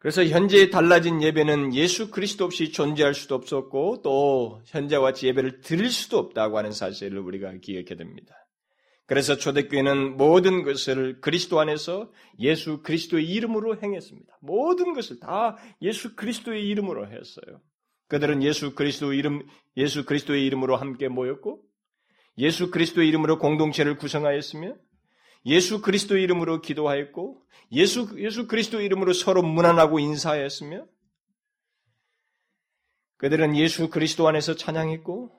그래서 0.00 0.24
현재 0.24 0.70
달라진 0.70 1.22
예배는 1.22 1.74
예수 1.74 2.10
그리스도 2.10 2.46
없이 2.46 2.72
존재할 2.72 3.12
수도 3.12 3.34
없었고 3.34 4.00
또 4.02 4.62
현재와 4.64 5.02
같이 5.02 5.26
예배를 5.26 5.60
드릴 5.60 5.90
수도 5.90 6.16
없다고 6.16 6.56
하는 6.56 6.72
사실을 6.72 7.18
우리가 7.18 7.52
기억해야 7.60 7.96
됩니다. 7.98 8.34
그래서 9.04 9.36
초대교회는 9.36 10.16
모든 10.16 10.62
것을 10.62 11.20
그리스도 11.20 11.60
안에서 11.60 12.10
예수 12.38 12.80
그리스도의 12.82 13.28
이름으로 13.28 13.76
행했습니다. 13.82 14.38
모든 14.40 14.94
것을 14.94 15.20
다 15.20 15.58
예수 15.82 16.16
그리스도의 16.16 16.66
이름으로 16.66 17.06
했어요. 17.06 17.60
그들은 18.08 18.42
예수 18.42 18.74
그리스도 18.74 19.12
이름 19.12 19.46
예수 19.76 20.06
그리스도의 20.06 20.46
이름으로 20.46 20.76
함께 20.76 21.08
모였고 21.08 21.60
예수 22.38 22.70
그리스도의 22.70 23.06
이름으로 23.08 23.38
공동체를 23.38 23.98
구성하였으며 23.98 24.76
예수 25.46 25.80
그리스도의 25.80 26.22
이름으로 26.24 26.60
기도하였고 26.60 27.42
예수 27.72 28.14
예수 28.18 28.46
그리스도의 28.46 28.84
이름으로 28.86 29.12
서로 29.12 29.42
문안하고 29.42 29.98
인사하였으며 29.98 30.86
그들은 33.16 33.56
예수 33.56 33.90
그리스도 33.90 34.28
안에서 34.28 34.54
찬양했고 34.54 35.30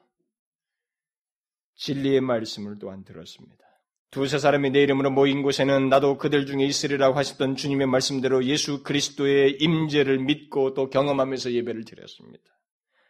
진리의 1.75 2.21
말씀을 2.21 2.77
또한 2.79 3.03
들었습니다. 3.03 3.65
두세 4.11 4.39
사람이 4.39 4.71
내 4.71 4.81
이름으로 4.83 5.09
모인 5.09 5.41
곳에는 5.41 5.87
나도 5.87 6.17
그들 6.17 6.45
중에 6.45 6.65
있으리라고 6.65 7.17
하셨던 7.17 7.55
주님의 7.55 7.87
말씀대로 7.87 8.43
예수 8.45 8.83
그리스도의 8.83 9.57
임재를 9.61 10.19
믿고 10.19 10.73
또 10.73 10.89
경험하면서 10.89 11.53
예배를 11.53 11.85
드렸습니다. 11.85 12.43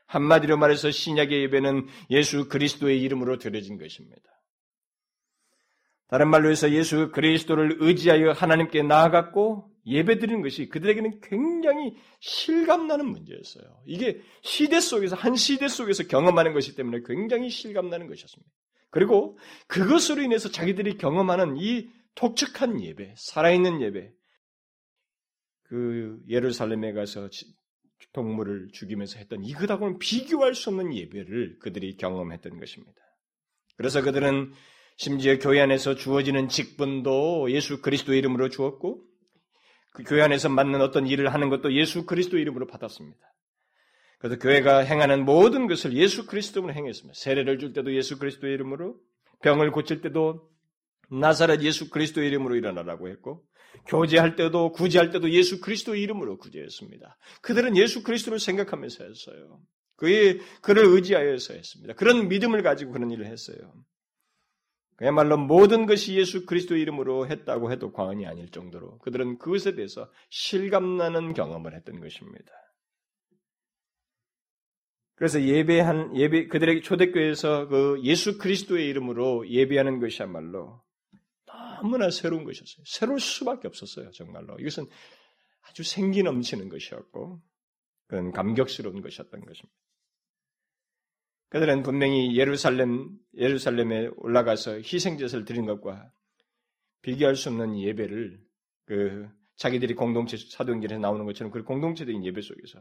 한마디로 0.05 0.57
말해서 0.57 0.91
신약의 0.91 1.41
예배는 1.43 1.87
예수 2.11 2.47
그리스도의 2.49 3.01
이름으로 3.01 3.39
드려진 3.39 3.77
것입니다. 3.79 4.21
다른 6.11 6.29
말로 6.29 6.51
해서 6.51 6.69
예수 6.71 7.09
그리스도를 7.11 7.77
의지하여 7.79 8.33
하나님께 8.33 8.83
나아갔고 8.83 9.71
예배드리는 9.85 10.41
것이 10.41 10.67
그들에게는 10.67 11.21
굉장히 11.21 11.95
실감나는 12.19 13.07
문제였어요. 13.07 13.81
이게 13.85 14.21
시대 14.41 14.81
속에서 14.81 15.15
한 15.15 15.37
시대 15.37 15.69
속에서 15.69 16.03
경험하는 16.03 16.51
것이기 16.51 16.75
때문에 16.75 17.03
굉장히 17.05 17.49
실감나는 17.49 18.07
것이었습니다. 18.07 18.51
그리고 18.89 19.39
그것으로 19.67 20.21
인해서 20.21 20.51
자기들이 20.51 20.97
경험하는 20.97 21.55
이 21.57 21.89
독특한 22.15 22.81
예배, 22.81 23.15
살아있는 23.15 23.81
예배, 23.81 24.11
그 25.63 26.19
예루살렘에 26.27 26.91
가서 26.91 27.29
동물을 28.11 28.71
죽이면서 28.73 29.17
했던 29.17 29.45
이것하고는 29.45 29.97
비교할 29.97 30.55
수 30.55 30.71
없는 30.71 30.93
예배를 30.93 31.59
그들이 31.59 31.95
경험했던 31.95 32.59
것입니다. 32.59 33.01
그래서 33.77 34.01
그들은 34.01 34.51
심지어 35.01 35.39
교회 35.39 35.59
안에서 35.61 35.95
주어지는 35.95 36.47
직분도 36.47 37.49
예수 37.49 37.81
그리스도 37.81 38.13
이름으로 38.13 38.49
주었고 38.49 39.01
그 39.93 40.03
교회 40.03 40.21
안에서 40.21 40.47
맞는 40.47 40.79
어떤 40.79 41.07
일을 41.07 41.33
하는 41.33 41.49
것도 41.49 41.73
예수 41.73 42.05
그리스도 42.05 42.37
이름으로 42.37 42.67
받았습니다. 42.67 43.17
그래서 44.19 44.37
교회가 44.37 44.81
행하는 44.81 45.25
모든 45.25 45.65
것을 45.65 45.93
예수 45.93 46.27
그리스도로 46.27 46.71
행했습니다. 46.71 47.19
세례를 47.19 47.57
줄 47.57 47.73
때도 47.73 47.95
예수 47.95 48.19
그리스도 48.19 48.45
이름으로 48.45 48.95
병을 49.41 49.71
고칠 49.71 50.01
때도 50.01 50.47
나사렛 51.09 51.63
예수 51.63 51.89
그리스도 51.89 52.21
이름으로 52.21 52.55
일어나라고 52.55 53.09
했고 53.09 53.43
교제할 53.87 54.35
때도 54.35 54.71
구제할 54.71 55.09
때도 55.09 55.31
예수 55.31 55.61
그리스도 55.61 55.95
이름으로 55.95 56.37
구제했습니다. 56.37 57.17
그들은 57.41 57.75
예수 57.75 58.03
그리스도를 58.03 58.37
생각하면서 58.37 59.03
했어요. 59.03 59.61
그의 59.95 60.41
그를 60.61 60.85
의지하여서 60.85 61.55
했습니다. 61.55 61.95
그런 61.95 62.27
믿음을 62.27 62.61
가지고 62.61 62.91
그런 62.91 63.09
일을 63.09 63.25
했어요. 63.25 63.57
그야말로 65.01 65.35
모든 65.35 65.87
것이 65.87 66.15
예수 66.15 66.45
그리스도 66.45 66.77
이름으로 66.77 67.27
했다고 67.27 67.71
해도 67.71 67.91
과언이 67.91 68.27
아닐 68.27 68.51
정도로 68.51 68.99
그들은 68.99 69.39
그것에 69.39 69.73
대해서 69.73 70.11
실감나는 70.29 71.33
경험을 71.33 71.73
했던 71.73 71.99
것입니다. 71.99 72.51
그래서 75.15 75.41
예배한 75.41 76.15
예배 76.15 76.49
그들에게 76.49 76.81
초대교회에서 76.81 77.67
그 77.67 77.99
예수 78.03 78.37
그리스도의 78.37 78.87
이름으로 78.89 79.49
예배하는 79.49 79.99
것이야말로 79.99 80.83
너무나 81.47 82.11
새로운 82.11 82.43
것이었어요. 82.43 82.83
새로울 82.85 83.19
수밖에 83.19 83.67
없었어요. 83.67 84.11
정말로. 84.11 84.55
이것은 84.59 84.85
아주 85.61 85.81
생기 85.81 86.21
넘치는 86.21 86.69
것이었고 86.69 87.41
그런 88.05 88.31
감격스러운 88.31 89.01
것이었던 89.01 89.41
것입니다. 89.41 89.75
그들은 91.51 91.83
분명히 91.83 92.37
예루살렘 92.37 93.09
예루살렘에 93.35 94.09
올라가서 94.15 94.75
희생제사를 94.77 95.43
드린 95.43 95.65
것과 95.65 96.09
비교할 97.01 97.35
수 97.35 97.49
없는 97.49 97.77
예배를 97.77 98.39
그 98.85 99.27
자기들이 99.57 99.95
공동체 99.95 100.37
사도행전에 100.37 100.97
나오는 100.97 101.25
것처럼 101.25 101.51
그 101.51 101.63
공동체적인 101.63 102.23
예배 102.23 102.39
속에서 102.41 102.79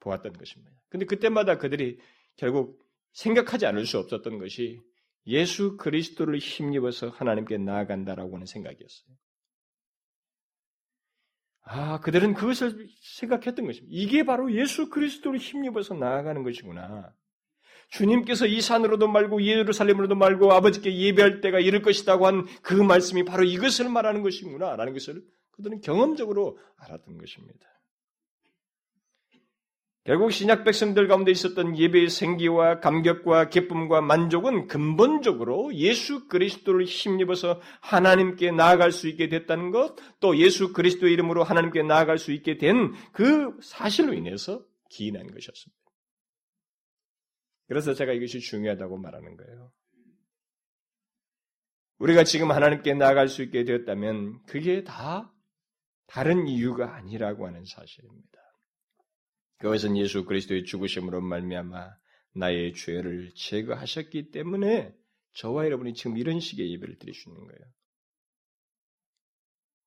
보았던 0.00 0.32
것입니다. 0.32 0.72
근데 0.88 1.04
그때마다 1.04 1.58
그들이 1.58 1.98
결국 2.36 2.82
생각하지 3.12 3.66
않을 3.66 3.84
수 3.84 3.98
없었던 3.98 4.38
것이 4.38 4.80
예수 5.26 5.76
그리스도를 5.76 6.38
힘입어서 6.38 7.10
하나님께 7.10 7.58
나아간다라고 7.58 8.34
하는 8.34 8.46
생각이었어요. 8.46 9.14
아, 11.64 12.00
그들은 12.00 12.32
그것을 12.32 12.88
생각했던 13.18 13.66
것입니다. 13.66 13.88
이게 13.90 14.24
바로 14.24 14.50
예수 14.54 14.88
그리스도를 14.88 15.38
힘입어서 15.38 15.94
나아가는 15.94 16.42
것이구나. 16.42 17.14
주님께서 17.88 18.46
이 18.46 18.60
산으로도 18.60 19.08
말고 19.08 19.42
예루살렘으로도 19.42 20.14
말고 20.14 20.52
아버지께 20.52 20.96
예배할 20.96 21.40
때가 21.40 21.60
이를 21.60 21.82
것이라고 21.82 22.26
한 22.26 22.46
그 22.62 22.74
말씀이 22.74 23.24
바로 23.24 23.44
이것을 23.44 23.88
말하는 23.88 24.22
것이구나. 24.22 24.76
라는 24.76 24.92
것을 24.92 25.22
그들은 25.52 25.80
경험적으로 25.80 26.58
알았던 26.76 27.18
것입니다. 27.18 27.66
결국 30.04 30.30
신약 30.30 30.62
백성들 30.62 31.08
가운데 31.08 31.32
있었던 31.32 31.76
예배의 31.76 32.10
생기와 32.10 32.78
감격과 32.78 33.48
기쁨과 33.48 34.02
만족은 34.02 34.68
근본적으로 34.68 35.74
예수 35.74 36.28
그리스도를 36.28 36.84
힘입어서 36.84 37.60
하나님께 37.80 38.52
나아갈 38.52 38.92
수 38.92 39.08
있게 39.08 39.28
됐다는 39.28 39.72
것, 39.72 39.96
또 40.20 40.36
예수 40.36 40.72
그리스도의 40.72 41.12
이름으로 41.12 41.42
하나님께 41.42 41.82
나아갈 41.82 42.18
수 42.18 42.30
있게 42.30 42.56
된 42.56 42.94
그 43.12 43.56
사실로 43.60 44.12
인해서 44.14 44.62
기인한 44.90 45.26
것이었습니다. 45.26 45.85
그래서 47.66 47.94
제가 47.94 48.12
이것이 48.12 48.40
중요하다고 48.40 48.98
말하는 48.98 49.36
거예요. 49.36 49.72
우리가 51.98 52.24
지금 52.24 52.50
하나님께 52.50 52.94
나아갈 52.94 53.28
수 53.28 53.42
있게 53.42 53.64
되었다면 53.64 54.44
그게 54.46 54.84
다 54.84 55.32
다른 56.06 56.46
이유가 56.46 56.94
아니라고 56.94 57.46
하는 57.46 57.64
사실입니다. 57.64 58.38
그것은 59.58 59.96
예수 59.96 60.24
그리스도의 60.24 60.64
죽으심으로 60.64 61.20
말미암아 61.22 61.96
나의 62.34 62.74
죄를 62.74 63.32
제거하셨기 63.34 64.30
때문에 64.30 64.94
저와 65.34 65.64
여러분이 65.64 65.94
지금 65.94 66.16
이런 66.18 66.38
식의 66.38 66.70
예배를 66.72 66.98
있는 67.30 67.46
거예요. 67.46 67.60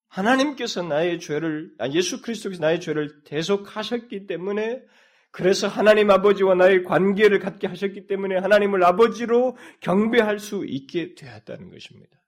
하나님께서 0.07 0.81
나의 0.81 1.19
죄를 1.19 1.73
아, 1.77 1.87
예수 1.89 2.21
그리스도께서 2.21 2.61
나의 2.61 2.81
죄를 2.81 3.23
대속하셨기 3.23 4.25
때문에 4.25 4.83
그래서 5.31 5.67
하나님 5.67 6.09
아버지와 6.09 6.55
나의 6.55 6.83
관계를 6.83 7.39
갖게 7.39 7.67
하셨기 7.67 8.07
때문에 8.07 8.37
하나님을 8.37 8.83
아버지로 8.83 9.57
경배할 9.81 10.39
수 10.39 10.65
있게 10.65 11.15
되었다는 11.15 11.69
것입니다. 11.69 12.19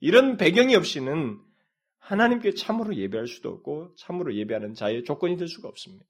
이런 0.00 0.36
배경이 0.36 0.74
없이는 0.76 1.40
하나님께 1.98 2.54
참으로 2.54 2.94
예배할 2.94 3.26
수도 3.26 3.50
없고 3.50 3.94
참으로 3.96 4.34
예배하는 4.34 4.74
자의 4.74 5.04
조건이 5.04 5.36
될 5.36 5.48
수가 5.48 5.68
없습니다. 5.68 6.08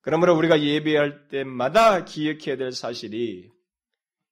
그러므로 0.00 0.36
우리가 0.36 0.60
예배할 0.60 1.28
때마다 1.28 2.04
기억해야 2.04 2.56
될 2.56 2.72
사실이 2.72 3.50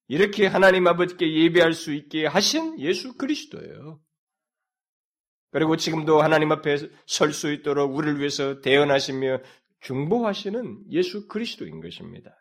이렇게 0.08 0.46
하나님 0.46 0.86
아버지께 0.86 1.32
예배할 1.44 1.72
수 1.72 1.94
있게 1.94 2.26
하신 2.26 2.78
예수 2.78 3.16
그리스도예요. 3.16 4.00
그리고 5.52 5.76
지금도 5.76 6.22
하나님 6.22 6.50
앞에 6.50 6.78
설 7.06 7.32
수 7.32 7.52
있도록 7.52 7.94
우리를 7.94 8.18
위해서 8.18 8.60
대언하시며 8.60 9.38
중보하시는 9.80 10.84
예수 10.90 11.28
그리스도인 11.28 11.80
것입니다. 11.80 12.36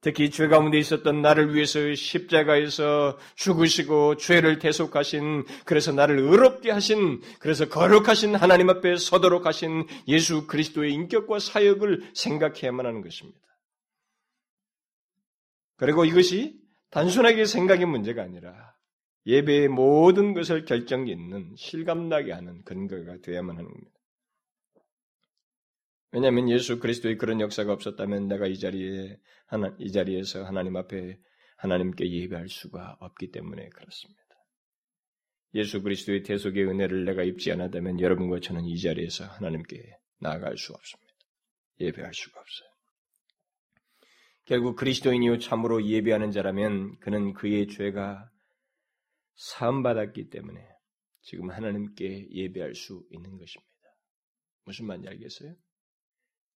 특히 0.00 0.30
죄 0.30 0.48
가운데 0.48 0.78
있었던 0.78 1.22
나를 1.22 1.54
위해서 1.54 1.94
십자가에서 1.94 3.18
죽으시고 3.36 4.16
죄를 4.16 4.58
대속하신 4.58 5.44
그래서 5.64 5.92
나를 5.92 6.18
의롭게 6.18 6.70
하신 6.70 7.22
그래서 7.38 7.68
거룩하신 7.68 8.34
하나님 8.34 8.68
앞에 8.68 8.96
서도록 8.96 9.46
하신 9.46 9.86
예수 10.08 10.46
그리스도의 10.46 10.92
인격과 10.92 11.38
사역을 11.38 12.10
생각해야만 12.14 12.84
하는 12.84 13.00
것입니다. 13.00 13.40
그리고 15.76 16.04
이것이 16.04 16.60
단순하게 16.90 17.46
생각의 17.46 17.86
문제가 17.86 18.22
아니라 18.22 18.73
예배의 19.26 19.68
모든 19.68 20.34
것을 20.34 20.64
결정짓는 20.64 21.54
실감나게 21.56 22.32
하는 22.32 22.62
근거가 22.64 23.18
되어야만 23.22 23.56
하는 23.56 23.70
겁니다. 23.70 23.90
왜냐하면 26.12 26.48
예수 26.50 26.78
그리스도의 26.78 27.18
그런 27.18 27.40
역사가 27.40 27.72
없었다면 27.72 28.28
내가 28.28 28.46
이 28.46 28.58
자리에 28.58 29.18
하나, 29.46 29.74
이 29.78 29.90
자리에서 29.90 30.44
하나님 30.44 30.76
앞에 30.76 31.18
하나님께 31.56 32.08
예배할 32.08 32.48
수가 32.48 32.96
없기 33.00 33.30
때문에 33.30 33.68
그렇습니다. 33.70 34.22
예수 35.54 35.82
그리스도의 35.82 36.22
대속의 36.22 36.66
은혜를 36.66 37.04
내가 37.04 37.22
입지 37.22 37.50
않았다면 37.50 38.00
여러분과 38.00 38.40
저는 38.40 38.64
이 38.64 38.78
자리에서 38.78 39.24
하나님께 39.24 39.82
나아갈 40.20 40.56
수 40.56 40.72
없습니다. 40.72 41.12
예배할 41.80 42.12
수가 42.12 42.40
없어요. 42.40 42.68
결국 44.44 44.76
그리스도인이요 44.76 45.38
참으로 45.38 45.84
예배하는 45.84 46.30
자라면 46.30 46.98
그는 47.00 47.32
그의 47.32 47.68
죄가 47.68 48.30
사함 49.34 49.82
받았기 49.82 50.30
때문에 50.30 50.66
지금 51.22 51.50
하나님께 51.50 52.28
예배할 52.30 52.74
수 52.74 53.06
있는 53.10 53.38
것입니다. 53.38 53.72
무슨 54.64 54.86
말인지 54.86 55.08
알겠어요? 55.08 55.54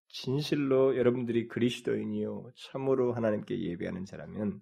진실로 0.07 0.97
여러분들이 0.97 1.47
그리스도인이요 1.47 2.51
참으로 2.55 3.13
하나님께 3.13 3.59
예배하는 3.59 4.05
자라면 4.05 4.59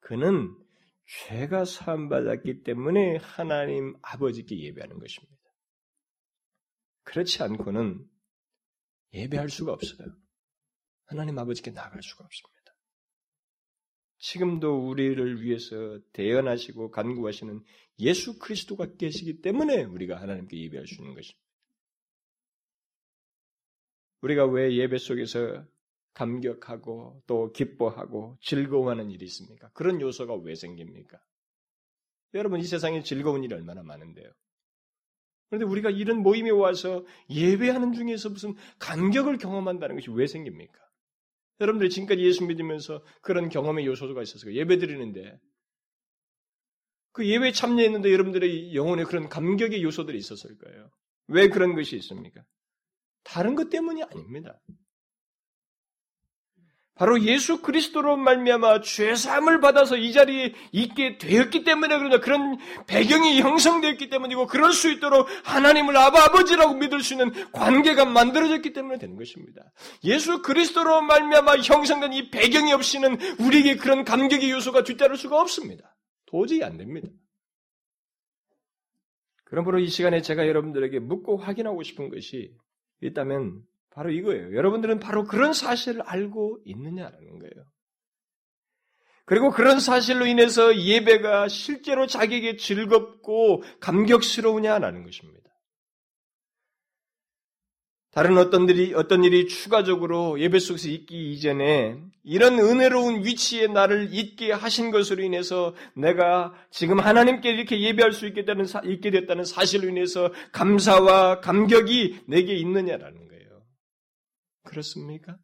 그는 0.00 0.56
죄가 1.06 1.64
사함 1.64 2.08
받았기 2.08 2.62
때문에 2.62 3.16
하나님 3.16 3.96
아버지께 4.02 4.58
예배하는 4.58 4.98
것입니다. 4.98 5.36
그렇지 7.04 7.42
않고는 7.42 8.08
예배할 9.12 9.50
수가 9.50 9.72
없어요. 9.72 10.08
하나님 11.04 11.38
아버지께 11.38 11.72
나갈 11.72 12.02
수가 12.02 12.24
없습니다. 12.24 12.61
지금도 14.22 14.88
우리를 14.88 15.42
위해서 15.42 15.98
대연하시고 16.12 16.92
간구하시는 16.92 17.60
예수 17.98 18.38
그리스도가 18.38 18.94
계시기 18.94 19.42
때문에 19.42 19.82
우리가 19.82 20.20
하나님께 20.20 20.56
예배할 20.62 20.86
수 20.86 20.94
있는 20.94 21.14
것입니다. 21.14 21.40
우리가 24.20 24.46
왜 24.46 24.76
예배 24.76 24.98
속에서 24.98 25.64
감격하고 26.14 27.20
또 27.26 27.50
기뻐하고 27.50 28.38
즐거워하는 28.40 29.10
일이 29.10 29.24
있습니까? 29.24 29.70
그런 29.72 30.00
요소가 30.00 30.36
왜 30.36 30.54
생깁니까? 30.54 31.20
여러분 32.34 32.60
이 32.60 32.64
세상에 32.64 33.02
즐거운 33.02 33.42
일이 33.42 33.52
얼마나 33.52 33.82
많은데요. 33.82 34.30
그런데 35.50 35.66
우리가 35.66 35.90
이런 35.90 36.22
모임에 36.22 36.50
와서 36.50 37.04
예배하는 37.28 37.92
중에서 37.92 38.30
무슨 38.30 38.54
감격을 38.78 39.38
경험한다는 39.38 39.96
것이 39.96 40.12
왜 40.12 40.28
생깁니까? 40.28 40.78
여러분들이 41.60 41.90
지금까지 41.90 42.22
예수 42.22 42.44
믿으면서 42.44 43.04
그런 43.20 43.48
경험의 43.48 43.86
요소가 43.86 44.22
있었어요. 44.22 44.54
예배 44.54 44.78
드리는데 44.78 45.38
그 47.12 47.28
예배에 47.28 47.52
참여했는데 47.52 48.10
여러분들의 48.12 48.74
영혼에 48.74 49.04
그런 49.04 49.28
감격의 49.28 49.82
요소들이 49.82 50.18
있었을 50.18 50.56
거예요. 50.58 50.90
왜 51.28 51.48
그런 51.48 51.74
것이 51.74 51.96
있습니까? 51.96 52.42
다른 53.22 53.54
것 53.54 53.70
때문이 53.70 54.02
아닙니다. 54.02 54.58
바로 56.94 57.22
예수 57.22 57.62
그리스도로 57.62 58.16
말미암아 58.16 58.82
죄 58.82 59.14
사함을 59.14 59.60
받아서 59.60 59.96
이 59.96 60.12
자리에 60.12 60.52
있게 60.72 61.16
되었기 61.16 61.64
때문에 61.64 61.96
그러나 61.96 62.20
그런 62.20 62.58
배경이 62.86 63.40
형성되었기 63.40 64.10
때문이고 64.10 64.46
그럴 64.46 64.72
수 64.72 64.90
있도록 64.92 65.26
하나님을 65.44 65.96
아바 65.96 66.24
아버지라고 66.24 66.74
믿을 66.74 67.00
수 67.00 67.14
있는 67.14 67.32
관계가 67.52 68.04
만들어졌기 68.04 68.74
때문에 68.74 68.98
되는 68.98 69.16
것입니다. 69.16 69.72
예수 70.04 70.42
그리스도로 70.42 71.00
말미암아 71.00 71.56
형성된 71.58 72.12
이 72.12 72.30
배경이 72.30 72.72
없이는 72.72 73.18
우리에게 73.40 73.76
그런 73.76 74.04
감격의 74.04 74.50
요소가 74.50 74.84
뒤따를 74.84 75.16
수가 75.16 75.40
없습니다. 75.40 75.96
도저히 76.26 76.62
안 76.62 76.76
됩니다. 76.76 77.08
그러므로 79.44 79.78
이 79.78 79.88
시간에 79.88 80.20
제가 80.20 80.46
여러분들에게 80.46 80.98
묻고 80.98 81.38
확인하고 81.38 81.82
싶은 81.82 82.10
것이 82.10 82.54
있다면 83.00 83.62
바로 83.94 84.10
이거예요. 84.10 84.54
여러분들은 84.54 85.00
바로 85.00 85.24
그런 85.24 85.52
사실을 85.52 86.02
알고 86.02 86.60
있느냐라는 86.64 87.38
거예요. 87.38 87.66
그리고 89.24 89.50
그런 89.50 89.80
사실로 89.80 90.26
인해서 90.26 90.76
예배가 90.76 91.48
실제로 91.48 92.06
자기에게 92.06 92.56
즐겁고 92.56 93.62
감격스러우냐라는 93.80 95.04
것입니다. 95.04 95.42
다른 98.10 98.36
어떤 98.36 98.68
일이, 98.68 98.92
어떤 98.94 99.24
일이 99.24 99.46
추가적으로 99.46 100.38
예배 100.38 100.58
속에서 100.58 100.88
있기 100.88 101.32
이전에 101.32 101.96
이런 102.24 102.58
은혜로운 102.58 103.24
위치에 103.24 103.68
나를 103.68 104.08
있게 104.12 104.52
하신 104.52 104.90
것으로 104.90 105.22
인해서 105.22 105.74
내가 105.94 106.52
지금 106.70 107.00
하나님께 107.00 107.50
이렇게 107.50 107.80
예배할 107.80 108.12
수 108.12 108.26
있게, 108.26 108.44
있게 108.84 109.10
됐다는 109.10 109.44
사실로 109.46 109.88
인해서 109.88 110.30
감사와 110.52 111.40
감격이 111.40 112.24
내게 112.26 112.54
있느냐라는 112.54 113.16
거예요. 113.16 113.31
그렇습니까? 114.72 115.36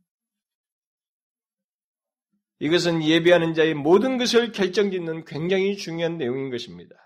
이것은 2.61 3.05
예배하는 3.05 3.53
자의 3.55 3.75
모든 3.75 4.17
것을 4.17 4.53
결정짓는 4.53 5.27
굉장히 5.27 5.77
중요한 5.77 6.17
내용인 6.17 6.51
것입니다. 6.51 6.97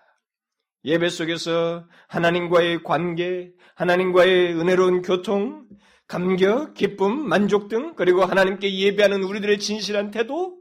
예배 0.85 1.09
속에서 1.09 1.87
하나님과의 2.09 2.85
관계, 2.85 3.53
하나님과의 3.75 4.55
은혜로운 4.55 5.03
교통, 5.03 5.69
감격, 6.07 6.75
기쁨, 6.75 7.29
만족 7.29 7.69
등, 7.69 7.95
그리고 7.97 8.25
하나님께 8.25 8.73
예배하는 8.73 9.23
우리들의 9.23 9.59
진실한 9.59 10.11
태도, 10.11 10.59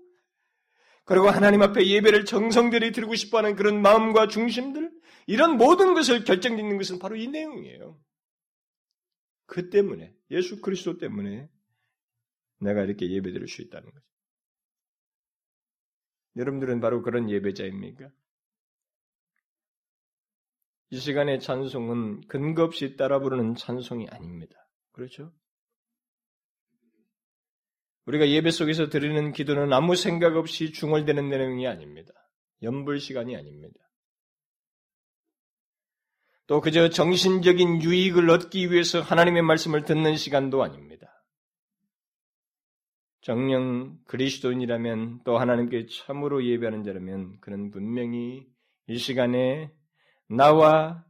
그리고 1.06 1.30
하나님 1.30 1.62
앞에 1.62 1.86
예배를 1.86 2.26
정성들이 2.26 2.92
드리고 2.92 3.16
싶어 3.16 3.38
하는 3.38 3.56
그런 3.56 3.82
마음과 3.82 4.28
중심들, 4.28 4.92
이런 5.28 5.58
모든 5.58 5.94
것을 5.94 6.24
결정짓는 6.24 6.78
것은 6.78 7.00
바로 7.00 7.16
이 7.16 7.28
내용이에요. 7.28 8.00
그 9.52 9.70
때문에, 9.70 10.16
예수 10.32 10.62
그리스도 10.62 10.98
때문에 10.98 11.50
내가 12.62 12.84
이렇게 12.84 13.12
예배 13.12 13.34
드릴 13.34 13.50
수 13.50 13.62
있다는 13.62 13.92
거죠. 13.92 14.06
여러분들은 16.38 16.80
바로 16.80 17.02
그런 17.02 17.30
예배자입니까? 17.30 18.10
이 20.92 20.98
시간의 20.98 21.42
찬송은 21.42 22.28
근거 22.30 22.64
없이 22.64 22.96
따라 22.96 23.20
부르는 23.20 23.56
찬송이 23.56 24.08
아닙니다. 24.08 24.56
그렇죠? 24.94 25.34
우리가 28.06 28.30
예배 28.30 28.52
속에서 28.52 28.88
드리는 28.88 29.34
기도는 29.34 29.74
아무 29.74 29.98
생각 29.98 30.38
없이 30.38 30.72
중얼대는 30.72 31.28
내용이 31.28 31.68
아닙니다. 31.68 32.14
연불 32.64 33.02
시간이 33.02 33.36
아닙니다. 33.36 33.91
또 36.52 36.60
그저 36.60 36.90
정신적인 36.90 37.82
유익을 37.82 38.30
얻기 38.30 38.74
위해서 38.74 39.00
하나님의 39.00 39.42
말씀을 39.42 39.84
듣는 39.86 40.18
시간도 40.18 40.62
아닙니다. 40.62 41.24
정령 43.22 44.00
그리스도인이라면 44.06 45.22
또 45.24 45.38
하나님께 45.38 45.86
참으로 45.86 46.44
예배하는 46.44 46.84
자라면 46.84 47.38
그는 47.40 47.72
분명히 47.72 48.46
이 48.88 48.98
시간에 48.98 49.72
나와 50.28 51.06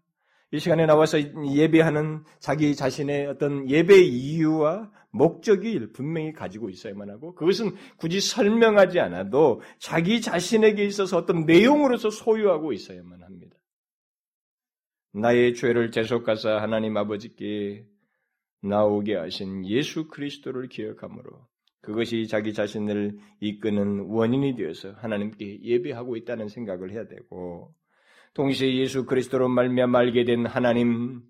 이 0.51 0.59
시간에 0.59 0.85
나와서 0.85 1.17
예배하는 1.19 2.23
자기 2.39 2.75
자신의 2.75 3.25
어떤 3.25 3.67
예배 3.67 3.99
이유와 3.99 4.91
목적이 5.09 5.91
분명히 5.91 6.33
가지고 6.33 6.69
있어야만 6.69 7.09
하고 7.09 7.33
그것은 7.33 7.73
굳이 7.97 8.21
설명하지 8.21 8.99
않아도 8.99 9.63
자기 9.79 10.21
자신에게 10.21 10.85
있어서 10.85 11.17
어떤 11.17 11.47
내용으로서 11.47 12.11
소유하고 12.11 12.73
있어야만 12.73 13.23
합니다. 13.23 13.57
나의 15.13 15.55
죄를 15.55 15.91
대속하사 15.91 16.61
하나님 16.61 16.95
아버지께 16.95 17.85
나오게 18.63 19.15
하신 19.15 19.65
예수 19.65 20.07
그리스도를 20.07 20.67
기억하므로 20.67 21.47
그것이 21.81 22.27
자기 22.27 22.53
자신을 22.53 23.17
이끄는 23.39 24.05
원인이 24.07 24.55
되어서 24.55 24.91
하나님께 24.91 25.63
예배하고 25.63 26.15
있다는 26.15 26.47
생각을 26.47 26.91
해야 26.91 27.07
되고 27.07 27.73
동시에 28.33 28.75
예수 28.77 29.05
그리스도로 29.05 29.49
말미암아 29.49 29.99
알게 29.99 30.23
된 30.25 30.45
하나님 30.45 31.21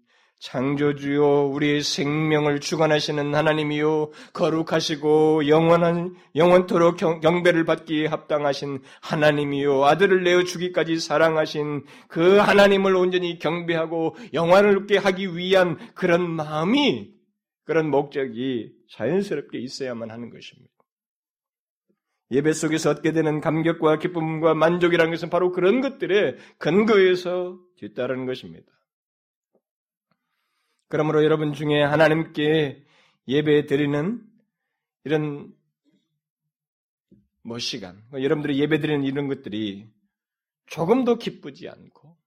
창조주요 0.42 1.52
우리의 1.52 1.84
생명을 1.84 2.62
주관하시는 2.62 3.34
하나님이요 3.34 4.10
거룩하시고 4.34 5.48
영원한 5.48 6.16
영원토록 6.36 6.98
경, 6.98 7.44
배를 7.44 7.64
받기에 7.64 8.08
합당하신 8.08 8.82
하나님이요 9.02 9.86
아들을 9.86 10.24
내어 10.24 10.44
주기까지 10.44 11.00
사랑하신 11.00 11.86
그 12.08 12.38
하나님을 12.38 12.96
온전히 12.96 13.38
경배하고 13.38 14.16
영화롭게 14.34 14.98
하기 14.98 15.38
위한 15.38 15.78
그런 15.94 16.28
마음이 16.28 17.14
그런 17.64 17.92
목적이 17.92 18.72
자연스럽게 18.90 19.60
있어야만 19.60 20.10
하는 20.10 20.32
것입니다. 20.32 20.72
예배 22.32 22.54
속에서 22.54 22.90
얻게 22.90 23.12
되는 23.12 23.42
감격과 23.42 24.00
기쁨과 24.00 24.56
만족이라는 24.56 25.12
것은 25.12 25.30
바로 25.30 25.52
그런 25.52 25.82
것들의 25.82 26.38
근거에서 26.58 27.60
뒤따르는 27.78 28.26
것입니다. 28.26 28.72
그러므로 30.92 31.24
여러분 31.24 31.54
중에 31.54 31.82
하나님께 31.82 32.84
예배 33.26 33.66
드리는 33.66 34.22
이런 35.06 35.56
뭐 37.44 37.60
시간, 37.60 38.04
여러분들이 38.12 38.60
예배 38.60 38.80
드리는 38.80 39.06
이런 39.06 39.30
것들이 39.30 39.88
조금도 40.68 41.18
기쁘지 41.18 41.70
않고 41.70 42.18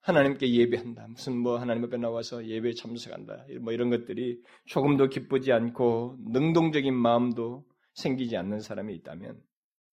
하나님께 0.00 0.50
예배한다. 0.54 1.06
무슨 1.08 1.36
뭐 1.36 1.58
하나님 1.58 1.84
앞에 1.84 1.98
나와서 1.98 2.46
예배에 2.46 2.72
참석한다. 2.72 3.44
뭐 3.60 3.74
이런 3.74 3.90
것들이 3.90 4.42
조금도 4.64 5.10
기쁘지 5.10 5.52
않고 5.52 6.16
능동적인 6.32 6.94
마음도 6.94 7.66
생기지 7.92 8.38
않는 8.38 8.60
사람이 8.60 8.94
있다면 8.96 9.38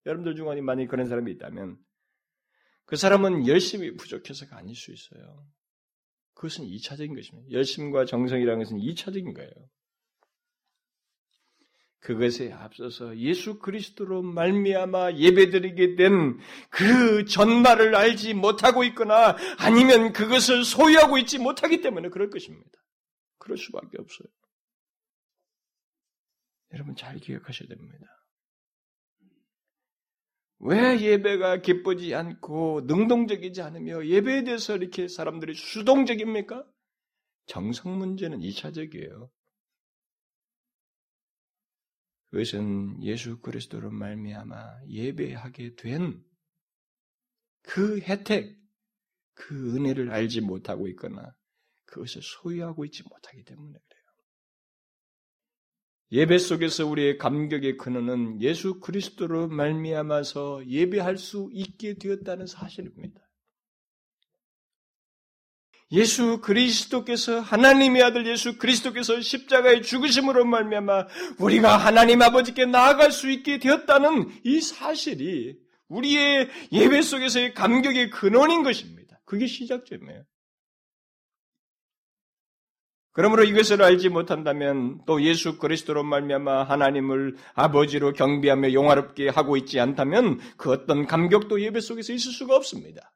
여러분들 0.05 0.35
중에 0.37 0.61
만약 0.61 0.87
그런 0.87 1.05
사람이 1.05 1.31
있다면 1.33 1.77
그 2.85 2.95
사람은 2.95 3.45
열심히 3.47 3.93
부족해서가 3.95 4.55
아닐 4.57 4.73
수 4.73 4.93
있어요. 4.93 5.45
그것은 6.33 6.65
2차적인 6.65 7.15
것입니다. 7.15 7.51
열심과 7.51 8.05
정성이라는 8.05 8.63
것은 8.63 8.77
2차적인 8.77 9.35
거예요. 9.35 9.51
그것에 11.99 12.51
앞서서 12.51 13.15
예수 13.17 13.59
그리스도로 13.59 14.23
말미암아 14.23 15.13
예배드리게 15.13 15.95
된 15.95 16.39
그 16.69 17.25
전말을 17.25 17.95
알지 17.95 18.33
못하고 18.33 18.83
있거나 18.85 19.37
아니면 19.59 20.13
그것을 20.13 20.63
소유하고 20.63 21.19
있지 21.19 21.37
못하기 21.37 21.81
때문에 21.81 22.09
그럴 22.09 22.29
것입니다. 22.29 22.71
그럴 23.37 23.57
수밖에 23.57 23.97
없어요. 23.99 24.27
여러분 26.73 26.95
잘 26.95 27.17
기억하셔야 27.19 27.67
됩니다. 27.67 28.20
왜 30.63 30.99
예배가 30.99 31.61
기쁘지 31.61 32.13
않고 32.13 32.81
능동적이지 32.85 33.61
않으며 33.61 34.05
예배에 34.05 34.43
대해서 34.43 34.75
이렇게 34.75 35.07
사람들이 35.07 35.55
수동적입니까? 35.55 36.65
정성 37.47 37.97
문제는 37.97 38.39
2차적이에요. 38.39 39.29
그것은 42.29 43.03
예수 43.03 43.39
그리스도로 43.39 43.91
말미암아 43.91 44.83
예배하게 44.87 45.75
된 45.75 46.31
그 47.63 47.99
혜택, 48.01 48.57
그 49.33 49.75
은혜를 49.75 50.11
알지 50.11 50.41
못하고 50.41 50.87
있거나 50.89 51.35
그것을 51.85 52.21
소유하고 52.21 52.85
있지 52.85 53.03
못하기 53.03 53.43
때문에. 53.43 53.79
예배 56.11 56.37
속에서 56.39 56.85
우리의 56.85 57.17
감격의 57.17 57.77
근원은 57.77 58.41
예수 58.41 58.79
그리스도로 58.81 59.47
말미암아서 59.47 60.67
예배할 60.67 61.17
수 61.17 61.49
있게 61.53 61.97
되었다는 61.97 62.47
사실입니다. 62.47 63.21
예수 65.93 66.39
그리스도께서 66.41 67.39
하나님의 67.41 68.01
아들 68.01 68.25
예수 68.25 68.57
그리스도께서 68.57 69.19
십자가의 69.19 69.81
죽으심으로 69.81 70.45
말미암아 70.45 71.07
우리가 71.39 71.77
하나님 71.77 72.21
아버지께 72.21 72.65
나아갈 72.65 73.11
수 73.11 73.29
있게 73.29 73.59
되었다는 73.59 74.29
이 74.43 74.61
사실이 74.61 75.57
우리의 75.87 76.49
예배 76.71 77.01
속에서의 77.01 77.53
감격의 77.53 78.09
근원인 78.09 78.63
것입니다. 78.63 79.19
그게 79.25 79.47
시작점이에요. 79.47 80.23
그러므로 83.13 83.43
이것을 83.43 83.81
알지 83.81 84.09
못한다면 84.09 85.01
또 85.05 85.21
예수 85.21 85.57
그리스도로 85.57 86.03
말미암아 86.03 86.63
하나님을 86.63 87.35
아버지로 87.53 88.13
경배하며 88.13 88.71
용화롭게 88.71 89.27
하고 89.27 89.57
있지 89.57 89.79
않다면 89.79 90.39
그 90.57 90.71
어떤 90.71 91.05
감격도 91.05 91.61
예배 91.61 91.81
속에서 91.81 92.13
있을 92.13 92.31
수가 92.31 92.55
없습니다. 92.55 93.13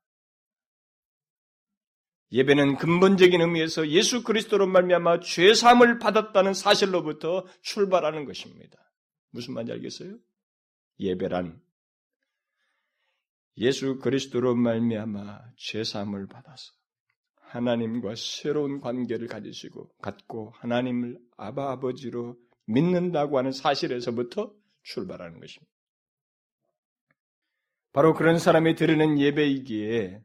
예배는 2.32 2.76
근본적인 2.76 3.40
의미에서 3.40 3.88
예수 3.90 4.24
그리스도로 4.24 4.68
말미암아 4.68 5.22
죄 5.22 5.54
사함을 5.54 6.00
받았다는 6.00 6.54
사실로부터 6.54 7.46
출발하는 7.62 8.26
것입니다. 8.26 8.78
무슨 9.32 9.54
말인지 9.54 9.72
알겠어요? 9.74 10.18
예배란 11.00 11.62
예수 13.58 14.00
그리스도로 14.00 14.56
말미암아 14.56 15.40
죄 15.56 15.86
사함을 15.86 16.28
받아서 16.28 16.74
하나님과 17.56 18.16
새로운 18.18 18.82
관계를 18.82 19.28
가지시고 19.28 19.90
갖고 20.02 20.52
하나님을 20.56 21.18
아바 21.38 21.72
아버지로 21.72 22.38
믿는다고 22.66 23.38
하는 23.38 23.54
사실에서부터 23.54 24.54
출발하는 24.84 25.40
것입니다. 25.40 25.72
바로 27.94 28.14
그런 28.14 28.40
사람이 28.40 28.76
드리는 28.76 29.18
예배이기에 29.18 30.22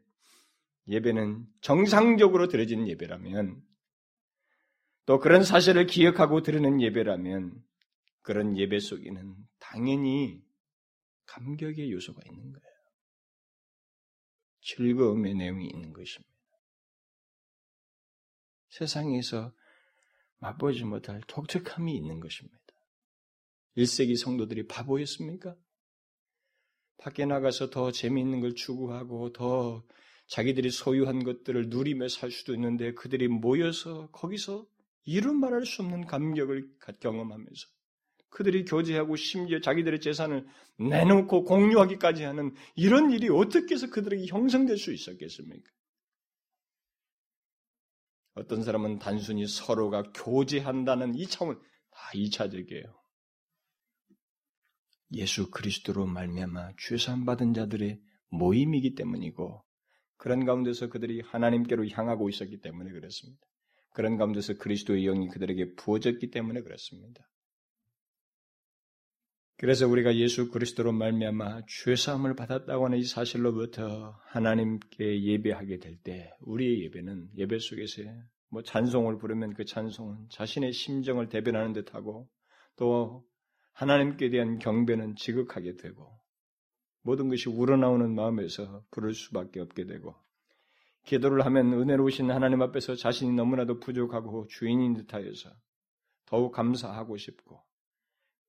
예배는 0.89 1.45
정상적으로 1.61 2.49
드려지는 2.49 2.89
예배라면 2.89 3.61
또 5.05 5.19
그런 5.19 5.43
사실을 5.43 5.85
기억하고 5.85 6.41
드리는 6.41 6.81
예배라면 6.81 7.63
그런 8.23 8.57
예배 8.57 8.79
속에는 8.79 9.35
당연히 9.59 10.43
감격의 11.27 11.93
요소가 11.93 12.21
있는 12.29 12.51
거예요. 12.51 12.75
즐거움의 14.63 15.35
내용이 15.35 15.67
있는 15.67 15.93
것입니다. 15.93 16.30
세상에서 18.71 19.53
맛보지 20.39 20.83
못할 20.83 21.21
독특함이 21.27 21.95
있는 21.95 22.19
것입니다. 22.19 22.57
1세기 23.77 24.17
성도들이 24.17 24.67
바보였습니까? 24.67 25.55
밖에 26.97 27.25
나가서 27.25 27.69
더 27.69 27.91
재미있는 27.91 28.41
걸 28.41 28.55
추구하고 28.55 29.33
더 29.33 29.83
자기들이 30.27 30.71
소유한 30.71 31.23
것들을 31.23 31.69
누리며 31.69 32.07
살 32.07 32.31
수도 32.31 32.53
있는데 32.53 32.93
그들이 32.93 33.27
모여서 33.27 34.09
거기서 34.11 34.65
이루 35.03 35.33
말할 35.33 35.65
수 35.65 35.81
없는 35.81 36.05
감격을 36.05 36.69
경험하면서 36.99 37.67
그들이 38.29 38.63
교제하고 38.65 39.15
심지어 39.15 39.59
자기들의 39.59 39.99
재산을 39.99 40.47
내놓고 40.77 41.43
공유하기까지 41.43 42.23
하는 42.23 42.53
이런 42.75 43.11
일이 43.11 43.29
어떻게 43.29 43.75
해서 43.75 43.89
그들에게 43.89 44.27
형성될 44.27 44.77
수 44.77 44.93
있었겠습니까? 44.93 45.69
어떤 48.33 48.63
사람은 48.63 48.99
단순히 48.99 49.45
서로가 49.45 50.11
교제한다는 50.13 51.15
이 51.15 51.27
차원 51.27 51.59
다 51.91 52.11
이차적이에요. 52.13 53.01
예수 55.13 55.49
그리스도로 55.51 56.05
말미암아 56.05 56.73
죄산 56.77 57.25
받은 57.25 57.53
자들의 57.53 57.99
모임이기 58.29 58.95
때문이고 58.95 59.63
그런 60.15 60.45
가운데서 60.45 60.87
그들이 60.89 61.21
하나님께로 61.21 61.87
향하고 61.89 62.29
있었기 62.29 62.61
때문에 62.61 62.91
그렇습니다. 62.91 63.41
그런 63.93 64.17
가운데서 64.17 64.57
그리스도의 64.57 65.03
영이 65.03 65.27
그들에게 65.27 65.75
부어졌기 65.75 66.29
때문에 66.29 66.61
그렇습니다. 66.61 67.30
그래서 69.61 69.87
우리가 69.87 70.15
예수 70.15 70.49
그리스도로 70.49 70.91
말미암아 70.91 71.61
죄 71.67 71.95
사함을 71.95 72.35
받았다고 72.35 72.85
하는 72.85 72.97
이 72.97 73.03
사실로부터 73.03 74.19
하나님께 74.23 75.23
예배하게 75.23 75.77
될 75.77 75.97
때 76.01 76.33
우리의 76.39 76.81
예배는 76.85 77.29
예배 77.37 77.59
속에서 77.59 78.01
뭐 78.49 78.63
찬송을 78.63 79.19
부르면 79.19 79.53
그 79.53 79.63
찬송은 79.63 80.29
자신의 80.31 80.73
심정을 80.73 81.29
대변하는 81.29 81.73
듯하고 81.73 82.27
또 82.75 83.23
하나님께 83.73 84.31
대한 84.31 84.57
경배는 84.57 85.15
지극하게 85.15 85.75
되고 85.75 86.11
모든 87.03 87.29
것이 87.29 87.47
우러나오는 87.47 88.15
마음에서 88.15 88.83
부를 88.89 89.13
수밖에 89.13 89.59
없게 89.59 89.85
되고 89.85 90.15
기도를 91.05 91.45
하면 91.45 91.73
은혜로우신 91.73 92.31
하나님 92.31 92.63
앞에서 92.63 92.95
자신이 92.95 93.33
너무나도 93.33 93.79
부족하고 93.79 94.47
주인인 94.47 94.95
듯하여서 94.95 95.51
더욱 96.25 96.51
감사하고 96.51 97.15
싶고 97.17 97.61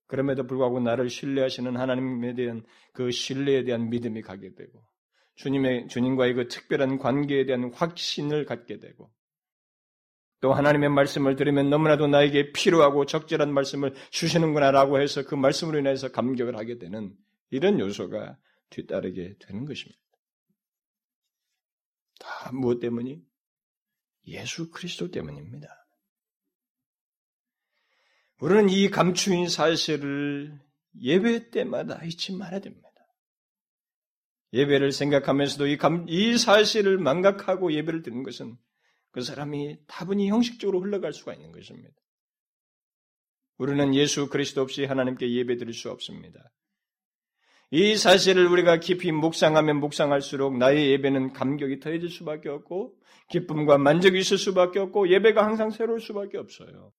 그럼에도 0.07 0.45
불구하고 0.45 0.79
나를 0.79 1.09
신뢰하시는 1.09 1.75
하나님에 1.77 2.35
대한 2.35 2.63
그 2.93 3.11
신뢰에 3.11 3.63
대한 3.63 3.89
믿음이 3.89 4.21
가게 4.21 4.53
되고 4.53 4.83
주님의 5.35 5.87
주님과의 5.87 6.33
그 6.35 6.47
특별한 6.47 6.99
관계에 6.99 7.45
대한 7.45 7.71
확신을 7.73 8.45
갖게 8.45 8.79
되고 8.79 9.11
또 10.41 10.53
하나님의 10.53 10.89
말씀을 10.89 11.37
들으면 11.37 11.69
너무나도 11.69 12.07
나에게 12.07 12.51
필요하고 12.51 13.05
적절한 13.05 13.53
말씀을 13.53 13.93
주시는구나라고 14.11 14.99
해서 14.99 15.23
그 15.23 15.35
말씀으로 15.35 15.79
인해서 15.79 16.11
감격을 16.11 16.57
하게 16.57 16.77
되는 16.77 17.15
이런 17.49 17.79
요소가 17.79 18.37
뒤따르게 18.69 19.35
되는 19.39 19.65
것입니다. 19.65 20.01
다 22.19 22.51
무엇 22.51 22.79
때문이? 22.79 23.23
예수 24.27 24.69
그리스도 24.69 25.11
때문입니다. 25.11 25.82
우리는 28.43 28.67
이 28.67 28.89
감추인 28.89 29.47
사실을 29.47 30.59
예배 30.99 31.49
때마다 31.51 32.03
잊지 32.03 32.35
말아야 32.35 32.59
됩니다. 32.59 32.89
예배를 34.51 34.91
생각하면서도 34.91 35.67
이, 35.67 35.77
감, 35.77 36.05
이 36.09 36.37
사실을 36.37 36.97
망각하고 36.97 37.71
예배를 37.71 38.01
드는 38.01 38.21
것은 38.23 38.57
그 39.11 39.21
사람이 39.21 39.77
다분히 39.87 40.27
형식적으로 40.27 40.81
흘러갈 40.81 41.13
수가 41.13 41.33
있는 41.33 41.53
것입니다. 41.53 41.95
우리는 43.59 43.95
예수 43.95 44.27
그리스도 44.27 44.61
없이 44.61 44.83
하나님께 44.83 45.31
예배 45.31 45.55
드릴 45.55 45.73
수 45.73 45.89
없습니다. 45.89 46.51
이 47.71 47.95
사실을 47.95 48.47
우리가 48.47 48.81
깊이 48.81 49.13
묵상하면 49.13 49.79
묵상할수록 49.79 50.57
나의 50.57 50.91
예배는 50.91 51.31
감격이 51.31 51.79
더해질 51.79 52.09
수밖에 52.09 52.49
없고 52.49 52.93
기쁨과 53.29 53.77
만족이 53.77 54.19
있을 54.19 54.37
수밖에 54.37 54.79
없고 54.79 55.09
예배가 55.09 55.45
항상 55.45 55.69
새로울 55.69 56.01
수밖에 56.01 56.37
없어요. 56.37 56.91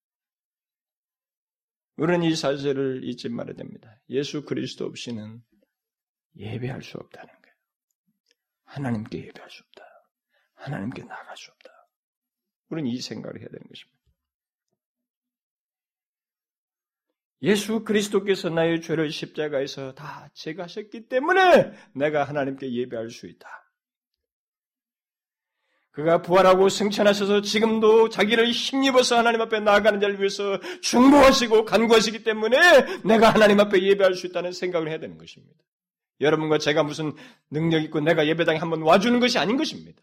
우리는 1.96 2.22
이 2.24 2.34
사실을 2.34 3.04
잊지 3.04 3.28
말아야 3.28 3.54
됩니다. 3.54 4.00
예수 4.08 4.44
그리스도 4.44 4.84
없이는 4.86 5.42
예배할 6.36 6.82
수 6.82 6.98
없다는 6.98 7.28
거예요. 7.28 7.54
하나님께 8.64 9.18
예배할 9.26 9.50
수 9.50 9.62
없다. 9.62 9.84
하나님께 10.54 11.02
나갈 11.04 11.36
수 11.36 11.50
없다. 11.52 11.70
우리는 12.70 12.90
이 12.90 13.00
생각을 13.00 13.38
해야 13.38 13.48
되는 13.48 13.66
것입니다. 13.68 13.94
예수 17.42 17.84
그리스도께서 17.84 18.48
나의 18.48 18.80
죄를 18.80 19.10
십자가에서 19.10 19.94
다 19.94 20.30
제거하셨기 20.32 21.08
때문에 21.08 21.72
내가 21.94 22.24
하나님께 22.24 22.72
예배할 22.72 23.10
수 23.10 23.26
있다. 23.26 23.63
그가 25.94 26.22
부활하고 26.22 26.68
승천하셔서 26.68 27.42
지금도 27.42 28.08
자기를 28.08 28.50
힘입어서 28.50 29.16
하나님 29.16 29.40
앞에 29.40 29.60
나아가는 29.60 30.00
자를 30.00 30.18
위해서 30.18 30.58
중보하시고 30.82 31.64
간구하시기 31.64 32.24
때문에 32.24 32.58
내가 33.04 33.30
하나님 33.30 33.60
앞에 33.60 33.80
예배할 33.80 34.14
수 34.14 34.26
있다는 34.26 34.50
생각을 34.50 34.88
해야 34.88 34.98
되는 34.98 35.16
것입니다. 35.18 35.54
여러분과 36.20 36.58
제가 36.58 36.82
무슨 36.82 37.12
능력 37.48 37.80
있고 37.84 38.00
내가 38.00 38.26
예배당에 38.26 38.58
한번 38.58 38.82
와주는 38.82 39.20
것이 39.20 39.38
아닌 39.38 39.56
것입니다. 39.56 40.02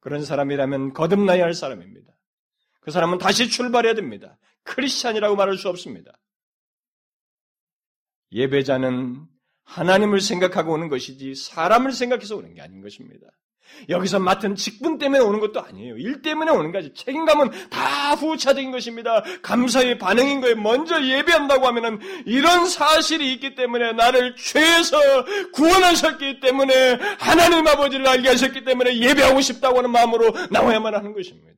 그런 0.00 0.24
사람이라면 0.24 0.94
거듭나야 0.94 1.44
할 1.44 1.52
사람입니다. 1.52 2.10
그 2.80 2.90
사람은 2.90 3.18
다시 3.18 3.50
출발해야 3.50 3.92
됩니다. 3.92 4.38
크리스찬이라고 4.62 5.36
말할 5.36 5.58
수 5.58 5.68
없습니다. 5.68 6.18
예배자는 8.32 9.26
하나님을 9.64 10.20
생각하고 10.20 10.72
오는 10.72 10.88
것이지 10.88 11.34
사람을 11.34 11.92
생각해서 11.92 12.36
오는 12.36 12.54
게 12.54 12.62
아닌 12.62 12.80
것입니다. 12.80 13.26
여기서 13.88 14.18
맡은 14.18 14.54
직분 14.54 14.98
때문에 14.98 15.22
오는 15.22 15.40
것도 15.40 15.60
아니에요. 15.60 15.96
일 15.96 16.22
때문에 16.22 16.50
오는 16.50 16.72
거지. 16.72 16.92
책임감은 16.94 17.70
다 17.70 18.14
후차적인 18.14 18.70
것입니다. 18.70 19.22
감사의 19.42 19.98
반응인 19.98 20.40
거예요. 20.40 20.56
먼저 20.56 21.02
예배한다고 21.02 21.66
하면은 21.66 22.00
이런 22.26 22.66
사실이 22.66 23.32
있기 23.34 23.54
때문에 23.54 23.92
나를 23.92 24.36
죄에서 24.36 24.98
구원하셨기 25.52 26.40
때문에 26.40 26.98
하나님 27.18 27.66
아버지를 27.66 28.06
알게 28.06 28.28
하셨기 28.28 28.64
때문에 28.64 28.98
예배하고 28.98 29.40
싶다고 29.40 29.78
하는 29.78 29.90
마음으로 29.90 30.32
나와야만 30.50 30.94
하는 30.94 31.12
것입니다. 31.12 31.54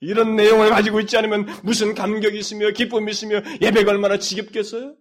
이런 0.00 0.34
내용을 0.34 0.70
가지고 0.70 1.00
있지 1.00 1.16
않으면 1.16 1.46
무슨 1.62 1.94
감격이 1.94 2.36
있으며 2.36 2.70
기쁨이 2.70 3.10
있으며 3.12 3.40
예배가 3.60 3.92
얼마나 3.92 4.18
지겹겠어요? 4.18 4.96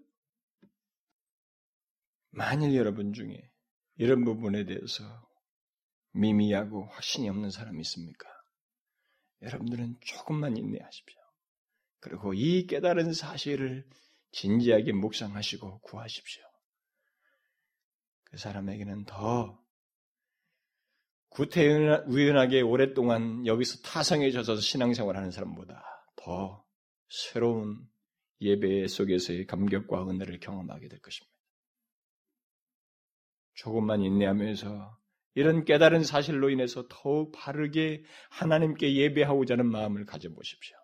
만일 2.29 2.75
여러분 2.75 3.11
중에 3.11 3.41
이런 3.97 4.23
부분에 4.23 4.65
대해서 4.65 5.03
미미하고 6.11 6.85
확신이 6.85 7.29
없는 7.29 7.51
사람이 7.51 7.81
있습니까? 7.81 8.27
여러분들은 9.41 9.97
조금만 10.01 10.57
인내하십시오. 10.57 11.19
그리고 11.99 12.33
이 12.33 12.67
깨달은 12.67 13.13
사실을 13.13 13.87
진지하게 14.31 14.93
묵상하시고 14.93 15.79
구하십시오. 15.79 16.43
그 18.25 18.37
사람에게는 18.37 19.05
더 19.05 19.61
구태의연하게 21.29 22.61
오랫동안 22.61 23.45
여기서 23.45 23.81
타성에 23.81 24.31
젖어서 24.31 24.61
신앙생활 24.61 25.15
하는 25.15 25.31
사람보다 25.31 25.83
더 26.17 26.65
새로운 27.09 27.87
예배 28.41 28.87
속에서의 28.87 29.45
감격과 29.45 30.09
은혜를 30.09 30.39
경험하게 30.39 30.87
될 30.87 30.99
것입니다. 30.99 31.31
조금만 33.53 34.01
인내하면서 34.01 35.00
이런 35.33 35.63
깨달은 35.63 36.03
사실로 36.03 36.49
인해서 36.49 36.85
더욱 36.89 37.31
바르게 37.31 38.03
하나님께 38.29 38.95
예배하고자 38.95 39.53
하는 39.53 39.67
마음을 39.67 40.05
가져보십시오. 40.05 40.77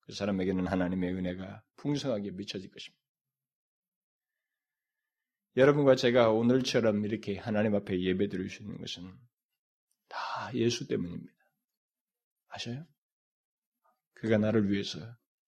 그 0.00 0.12
사람에게는 0.12 0.66
하나님의 0.66 1.14
은혜가 1.14 1.62
풍성하게 1.76 2.32
미쳐질 2.32 2.70
것입니다. 2.70 3.00
여러분과 5.56 5.96
제가 5.96 6.30
오늘처럼 6.30 7.04
이렇게 7.04 7.36
하나님 7.36 7.74
앞에 7.74 8.00
예배 8.00 8.28
드릴 8.28 8.50
수 8.50 8.62
있는 8.62 8.78
것은 8.78 9.12
다 10.08 10.54
예수 10.54 10.86
때문입니다. 10.86 11.32
아셔요? 12.48 12.86
그가 14.14 14.38
나를 14.38 14.70
위해서 14.70 14.98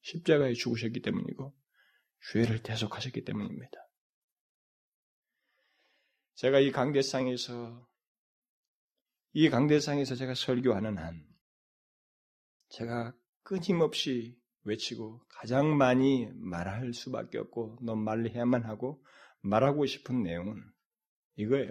십자가에 0.03 0.55
죽으셨기 0.55 1.03
때문이고 1.03 1.55
죄를 2.33 2.63
대속하셨기 2.63 3.25
때문입니다. 3.25 3.79
제가 6.35 6.61
이 6.61 6.71
강대상에서 6.73 7.87
이 9.35 9.49
강대상에서 9.49 10.15
제가 10.15 10.35
설교하는 10.35 10.99
한 10.99 11.27
제가 12.69 13.15
끊임없이 13.43 14.37
외치고 14.65 15.21
가장 15.29 15.77
많이 15.77 16.29
말할 16.35 16.93
수밖에 16.93 17.39
없고 17.39 17.79
넌 17.83 17.99
말해야만 17.99 18.65
하고 18.65 19.05
말하고 19.41 19.87
싶은 19.87 20.23
내용은 20.23 20.63
이거예요. 21.37 21.71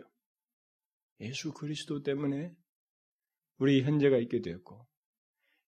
예수 1.19 1.53
그리스도 1.53 2.01
때문에 2.01 2.53
우리 3.57 3.83
현재가 3.83 4.17
있게 4.17 4.41
되었고 4.41 4.87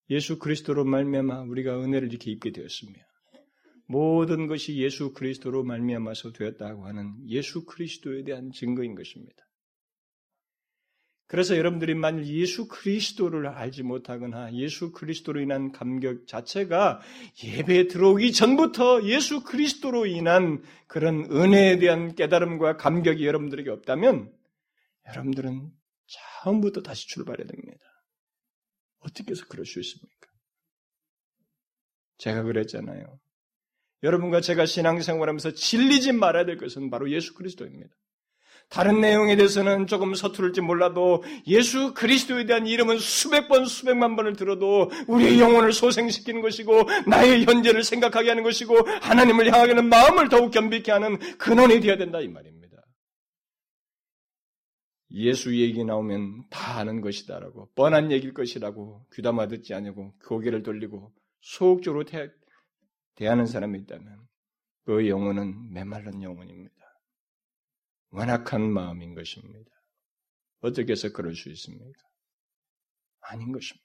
예수 0.09 0.39
그리스도로 0.39 0.83
말미암아 0.85 1.43
우리가 1.43 1.79
은혜를 1.79 2.09
이렇게 2.09 2.31
입게 2.31 2.51
되었으며 2.51 2.93
모든 3.85 4.47
것이 4.47 4.77
예수 4.77 5.13
그리스도로 5.13 5.63
말미암아서 5.63 6.31
되었다고 6.31 6.87
하는 6.87 7.29
예수 7.29 7.65
그리스도에 7.65 8.23
대한 8.23 8.51
증거인 8.51 8.95
것입니다. 8.95 9.45
그래서 11.33 11.57
여러분들이 11.57 11.95
만일 11.95 12.27
예수 12.27 12.67
그리스도를 12.67 13.47
알지 13.47 13.81
못하거나 13.81 14.53
예수 14.53 14.91
그리스도로 14.91 15.41
인한 15.41 15.71
감격 15.71 16.27
자체가 16.27 17.01
예배에 17.43 17.87
들어오기 17.87 18.33
전부터 18.33 19.05
예수 19.05 19.43
그리스도로 19.43 20.05
인한 20.05 20.61
그런 20.85 21.25
은혜에 21.31 21.79
대한 21.79 22.13
깨달음과 22.13 22.77
감격이 22.77 23.25
여러분들에게 23.25 23.67
없다면 23.71 24.31
여러분들은 25.07 25.71
처음부터 26.05 26.83
다시 26.83 27.07
출발해야 27.07 27.47
됩니다. 27.47 27.83
어떻게 28.99 29.31
해서 29.31 29.43
그럴 29.49 29.65
수 29.65 29.79
있습니까? 29.79 30.27
제가 32.19 32.43
그랬잖아요. 32.43 33.19
여러분과 34.03 34.39
제가 34.39 34.67
신앙생활하면서 34.67 35.53
질리지 35.53 36.11
말아야 36.11 36.45
될 36.45 36.57
것은 36.57 36.91
바로 36.91 37.09
예수 37.09 37.33
그리스도입니다. 37.33 37.95
다른 38.73 39.01
내용에 39.01 39.35
대해서는 39.35 39.85
조금 39.85 40.15
서투를지 40.15 40.61
몰라도 40.61 41.23
예수 41.45 41.93
그리스도에 41.93 42.47
대한 42.47 42.65
이름은 42.65 42.97
수백 42.97 43.47
번, 43.47 43.65
수백만 43.65 44.15
번을 44.15 44.35
들어도 44.35 44.89
우리의 45.07 45.39
영혼을 45.39 45.71
소생시키는 45.71 46.41
것이고 46.41 46.81
나의 47.07 47.45
현재를 47.45 47.83
생각하게 47.83 48.29
하는 48.29 48.41
것이고 48.41 48.75
하나님을 48.99 49.53
향하는 49.53 49.89
마음을 49.89 50.27
더욱 50.27 50.49
겸비케 50.49 50.91
하는 50.91 51.19
근원이 51.37 51.81
되어야 51.81 51.97
된다 51.97 52.19
이 52.19 52.27
말입니다. 52.27 52.81
예수 55.11 55.55
얘기 55.55 55.85
나오면 55.85 56.45
다 56.49 56.79
아는 56.79 57.01
것이다라고 57.01 57.69
뻔한 57.75 58.11
얘기일 58.11 58.33
것이라고 58.33 59.05
귀담아 59.13 59.49
듣지 59.49 59.75
않고 59.75 60.15
고개를 60.25 60.63
돌리고 60.63 61.13
소극적으로 61.41 62.05
대, 62.05 62.31
대하는 63.13 63.45
사람이 63.45 63.77
있다면 63.81 64.17
그 64.85 65.07
영혼은 65.07 65.71
메말른 65.71 66.23
영혼입니다. 66.23 66.72
완악한 68.13 68.71
마음인 68.71 69.15
것입니다. 69.15 69.71
어떻게 70.59 70.91
해서 70.91 71.11
그럴 71.11 71.35
수 71.35 71.49
있습니까? 71.49 71.99
아닌 73.21 73.51
것입니다. 73.51 73.83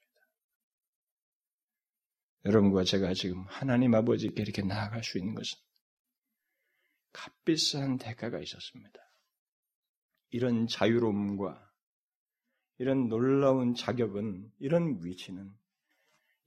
여러분과 2.45 2.85
제가 2.85 3.15
지금 3.15 3.45
하나님 3.49 3.95
아버지께 3.95 4.43
이렇게 4.43 4.63
나아갈 4.63 5.03
수 5.03 5.19
있는 5.19 5.35
것은 5.35 5.59
값비싼 7.13 7.97
대가가 7.97 8.39
있었습니다. 8.39 9.01
이런 10.31 10.67
자유로움과 10.67 11.67
이런 12.77 13.09
놀라운 13.09 13.75
자격은 13.75 14.53
이런 14.59 15.03
위치는 15.03 15.51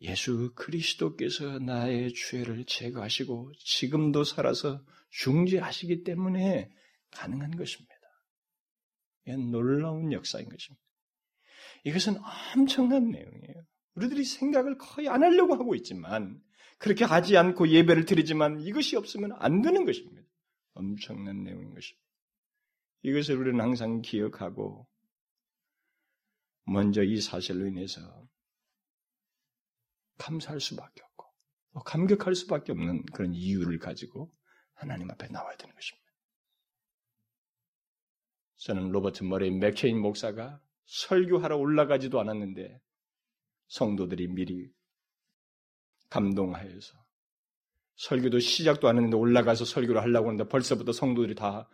예수 0.02 0.54
그리스도께서 0.54 1.58
나의 1.60 2.14
죄를 2.14 2.66
제거하시고 2.66 3.54
지금도 3.58 4.24
살아서 4.24 4.86
중재하시기 5.10 6.04
때문에 6.04 6.72
가능한 7.12 7.58
것입니다. 7.58 7.94
이건 9.26 9.52
놀라운 9.52 10.12
역사인 10.12 10.50
것입니다. 10.50 10.84
이것은 11.84 12.16
엄청난 12.56 13.10
내용이에요. 13.10 13.66
우리들이 13.96 14.24
생각을 14.24 14.78
거의 14.78 15.10
안 15.10 15.24
하려고 15.24 15.54
하고 15.56 15.76
있지만 15.76 16.42
그렇게 16.78 17.06
하지 17.06 17.38
않고 17.38 17.70
예배를 17.70 18.06
드리지만 18.06 18.62
이것이 18.62 18.96
없으면 18.96 19.34
안 19.34 19.62
되는 19.62 19.86
것입니다. 19.86 20.28
엄청난 20.74 21.44
내용인 21.44 21.74
것입니다. 21.74 22.08
이것을 23.04 23.38
우리는 23.38 23.60
항상 23.60 24.02
기억하고 24.02 24.88
먼저 26.66 27.04
이 27.04 27.20
사실로 27.20 27.68
인해서 27.68 28.00
감사할 30.18 30.60
수밖에 30.60 31.02
없고 31.02 31.84
감격할 31.84 32.36
수밖에 32.36 32.72
없는 32.72 33.06
그런 33.08 33.34
이유를 33.34 33.80
가지고 33.80 34.32
하나님 34.74 35.10
앞에 35.12 35.28
나와야 35.28 35.56
되는 35.58 35.74
것입니다. 35.76 36.01
저는 38.62 38.90
로버트 38.90 39.24
머레이 39.24 39.50
맥케인 39.50 40.00
목사가 40.00 40.62
설교하러 40.86 41.58
올라가지도 41.58 42.20
않았는데 42.20 42.80
성도들이 43.68 44.28
미리 44.28 44.72
감동하여서 46.10 46.94
설교도 47.96 48.40
시작도 48.40 48.88
안 48.88 48.98
했는데 48.98 49.18
올라가서 49.18 49.66
설교를 49.66 50.02
하려고 50.02 50.28
하는데 50.28 50.48
벌써부터 50.48 50.92
성도들이 50.92 51.36
다 51.36 51.68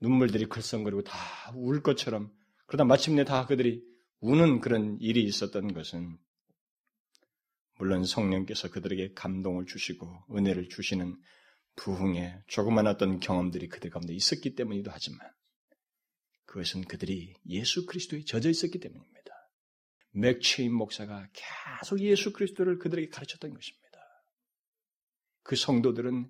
눈물들이 0.00 0.46
글썽거리고 0.46 1.02
다 1.04 1.52
울 1.54 1.82
것처럼 1.82 2.32
그러다 2.66 2.84
마침내 2.84 3.24
다 3.24 3.46
그들이 3.46 3.82
우는 4.20 4.60
그런 4.60 4.96
일이 5.00 5.22
있었던 5.24 5.72
것은 5.72 6.18
물론 7.78 8.04
성령께서 8.04 8.70
그들에게 8.70 9.14
감동을 9.14 9.66
주시고 9.66 10.24
은혜를 10.36 10.68
주시는 10.68 11.16
부흥의 11.76 12.42
조그만 12.48 12.86
어떤 12.86 13.20
경험들이 13.20 13.68
그들 13.68 13.90
가운데 13.90 14.12
있었기 14.12 14.54
때문이기도 14.54 14.90
하지만 14.92 15.20
그것은 16.50 16.82
그들이 16.82 17.34
예수 17.48 17.86
그리스도에 17.86 18.24
젖어 18.24 18.48
있었기 18.48 18.80
때문입니다. 18.80 19.20
맥체인 20.10 20.74
목사가 20.74 21.28
계속 21.32 22.00
예수 22.00 22.32
그리스도를 22.32 22.80
그들에게 22.80 23.08
가르쳤던 23.08 23.54
것입니다. 23.54 23.98
그 25.44 25.54
성도들은 25.54 26.28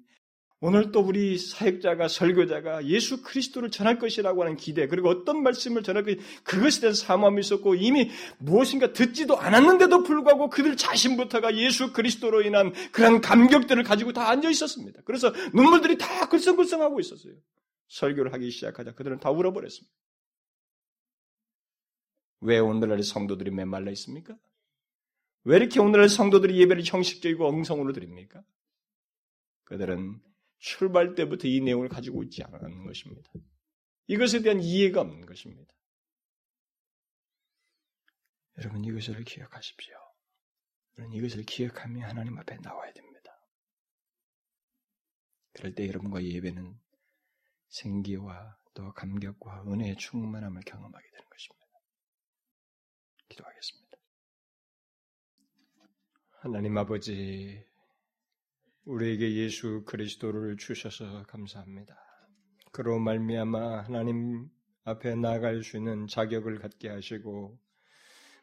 오늘 0.62 0.93
또 0.93 1.01
우리 1.01 1.39
사역자가 1.39 2.09
설교자가 2.09 2.87
예수 2.87 3.23
그리스도를 3.23 3.71
전할 3.71 3.99
것이라고 3.99 4.43
하는 4.43 4.57
기대 4.59 4.87
그리고 4.89 5.09
어떤 5.09 5.43
말씀을 5.43 5.83
전할 5.83 6.05
것 6.05 6.18
그것에 6.45 6.83
대한 6.83 6.93
사모함이 6.95 7.41
있었고 7.41 7.77
이미 7.77 8.11
무엇인가 8.39 8.93
듣지도 8.93 9.39
않았는데도 9.39 10.03
불구하고 10.03 10.51
그들 10.51 10.77
자신부터가 10.77 11.57
예수 11.57 11.95
그리스도로 11.95 12.43
인한 12.43 12.75
그런 12.93 13.23
감격들을 13.23 13.85
가지고 13.85 14.12
다 14.12 14.29
앉아 14.29 14.51
있었습니다. 14.51 15.01
그래서 15.07 15.33
눈물들이 15.55 15.97
다 15.97 16.29
글썽글썽하고 16.29 17.01
있었어요. 17.01 17.33
설교를 17.89 18.35
하기 18.35 18.51
시작하자 18.51 18.93
그들은 18.93 19.18
다 19.18 19.31
울어버렸습니다. 19.31 19.91
왜 22.41 22.59
오늘날 22.59 23.03
성도들이 23.03 23.51
메말라 23.51 23.91
있습니까? 23.93 24.36
왜 25.45 25.57
이렇게 25.57 25.80
오늘날 25.80 26.09
성도들이 26.09 26.59
예배를 26.61 26.82
형식적이고 26.84 27.47
엉성으로 27.47 27.93
드립니까? 27.93 28.43
그들은 29.64 30.20
출발 30.59 31.14
때부터 31.14 31.49
이 31.49 31.61
내용을 31.61 31.88
가지고 31.88 32.22
있지 32.22 32.43
않은 32.43 32.84
것입니다. 32.84 33.30
이것에 34.07 34.43
대한 34.43 34.61
이해가 34.61 35.01
없는 35.01 35.24
것입니다. 35.26 35.72
여러분 38.59 38.84
이것을 38.84 39.24
기억하십시오. 39.24 39.95
여러분 40.99 41.16
이것을 41.16 41.45
기억하며 41.45 42.07
하나님 42.07 42.36
앞에 42.38 42.59
나와야 42.59 42.93
됩니다. 42.93 43.11
그럴 45.53 45.74
때 45.74 45.86
여러분과 45.86 46.22
예배는 46.22 46.78
생기와 47.68 48.59
또 48.74 48.93
감격과 48.93 49.64
은혜의 49.66 49.97
충만함을 49.97 50.62
경험하게 50.62 51.11
되는 51.11 51.28
것입니다. 51.30 51.59
기도하겠습니다. 53.41 53.97
하나님 56.41 56.76
아버지 56.78 57.64
우리에게 58.84 59.34
예수 59.36 59.84
그리스도를 59.84 60.57
주셔서 60.57 61.24
감사합니다. 61.24 61.97
그로 62.72 62.99
말미암아 62.99 63.82
하나님 63.82 64.49
앞에 64.84 65.14
나아갈 65.16 65.62
수 65.62 65.76
있는 65.76 66.07
자격을 66.07 66.59
갖게 66.59 66.88
하시고 66.88 67.59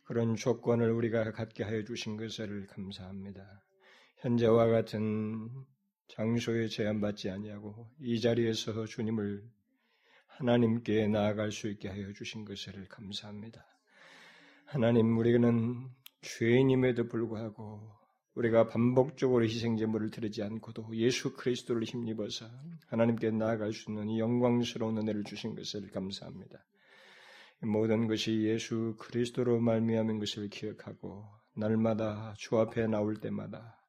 그런 0.04 0.36
조건을 0.36 0.92
우리가 0.92 1.32
갖게 1.32 1.64
하여 1.64 1.84
주신 1.84 2.18
것을 2.18 2.68
감사합니다. 2.68 3.64
현재와 4.18 4.68
같은 4.68 5.50
장소에 6.10 6.68
제한받지 6.68 7.30
아니하고 7.30 7.92
이 8.00 8.22
자리에서 8.22 8.86
주님을 8.86 9.44
하나님께 10.28 11.08
나아갈 11.08 11.52
수 11.52 11.68
있게 11.68 11.90
하여 11.90 12.14
주신 12.14 12.46
것을 12.46 12.88
감사합니다. 12.88 13.77
하나님 14.70 15.18
우리는 15.18 15.88
죄인임에도 16.22 17.08
불구하고 17.08 17.90
우리가 18.36 18.68
반복적으로 18.68 19.46
희생제물을 19.46 20.12
드리지 20.12 20.44
않고도 20.44 20.94
예수 20.98 21.34
그리스도를 21.38 21.86
힘입어서 21.86 22.48
하나님께 22.88 23.32
나아갈 23.32 23.72
수 23.72 23.90
있는 23.90 24.18
영광스러운 24.18 24.98
은혜를 24.98 25.24
주신 25.24 25.56
것을 25.56 25.90
감사합니다. 25.90 26.66
모든 27.62 28.08
것이 28.08 28.42
예수 28.42 28.98
그리스도로 29.00 29.62
말미암은 29.62 30.20
것을 30.20 30.50
기억하고 30.50 31.24
날마다 31.56 32.34
주 32.38 32.60
앞에 32.60 32.88
나올 32.88 33.16
때마다 33.22 33.80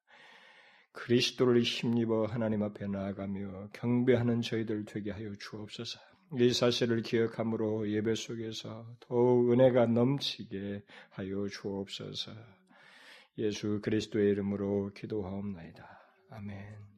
그리스도를 0.93 1.61
힘입어 1.61 2.27
하나님 2.27 2.63
앞에 2.63 2.87
나아가며 2.87 3.71
경배하는 3.73 4.41
저희들 4.41 4.85
되게 4.85 5.11
하여 5.11 5.33
주옵소서. 5.35 5.99
이 6.37 6.53
사실을 6.53 7.01
기억함으로 7.01 7.89
예배 7.89 8.13
속에서 8.13 8.85
더욱 8.99 9.51
은혜가 9.51 9.87
넘치게 9.87 10.83
하여 11.09 11.47
주옵소서. 11.47 12.31
예수 13.39 13.79
그리스도의 13.81 14.31
이름으로 14.31 14.91
기도하옵나이다. 14.93 15.99
아멘. 16.29 16.88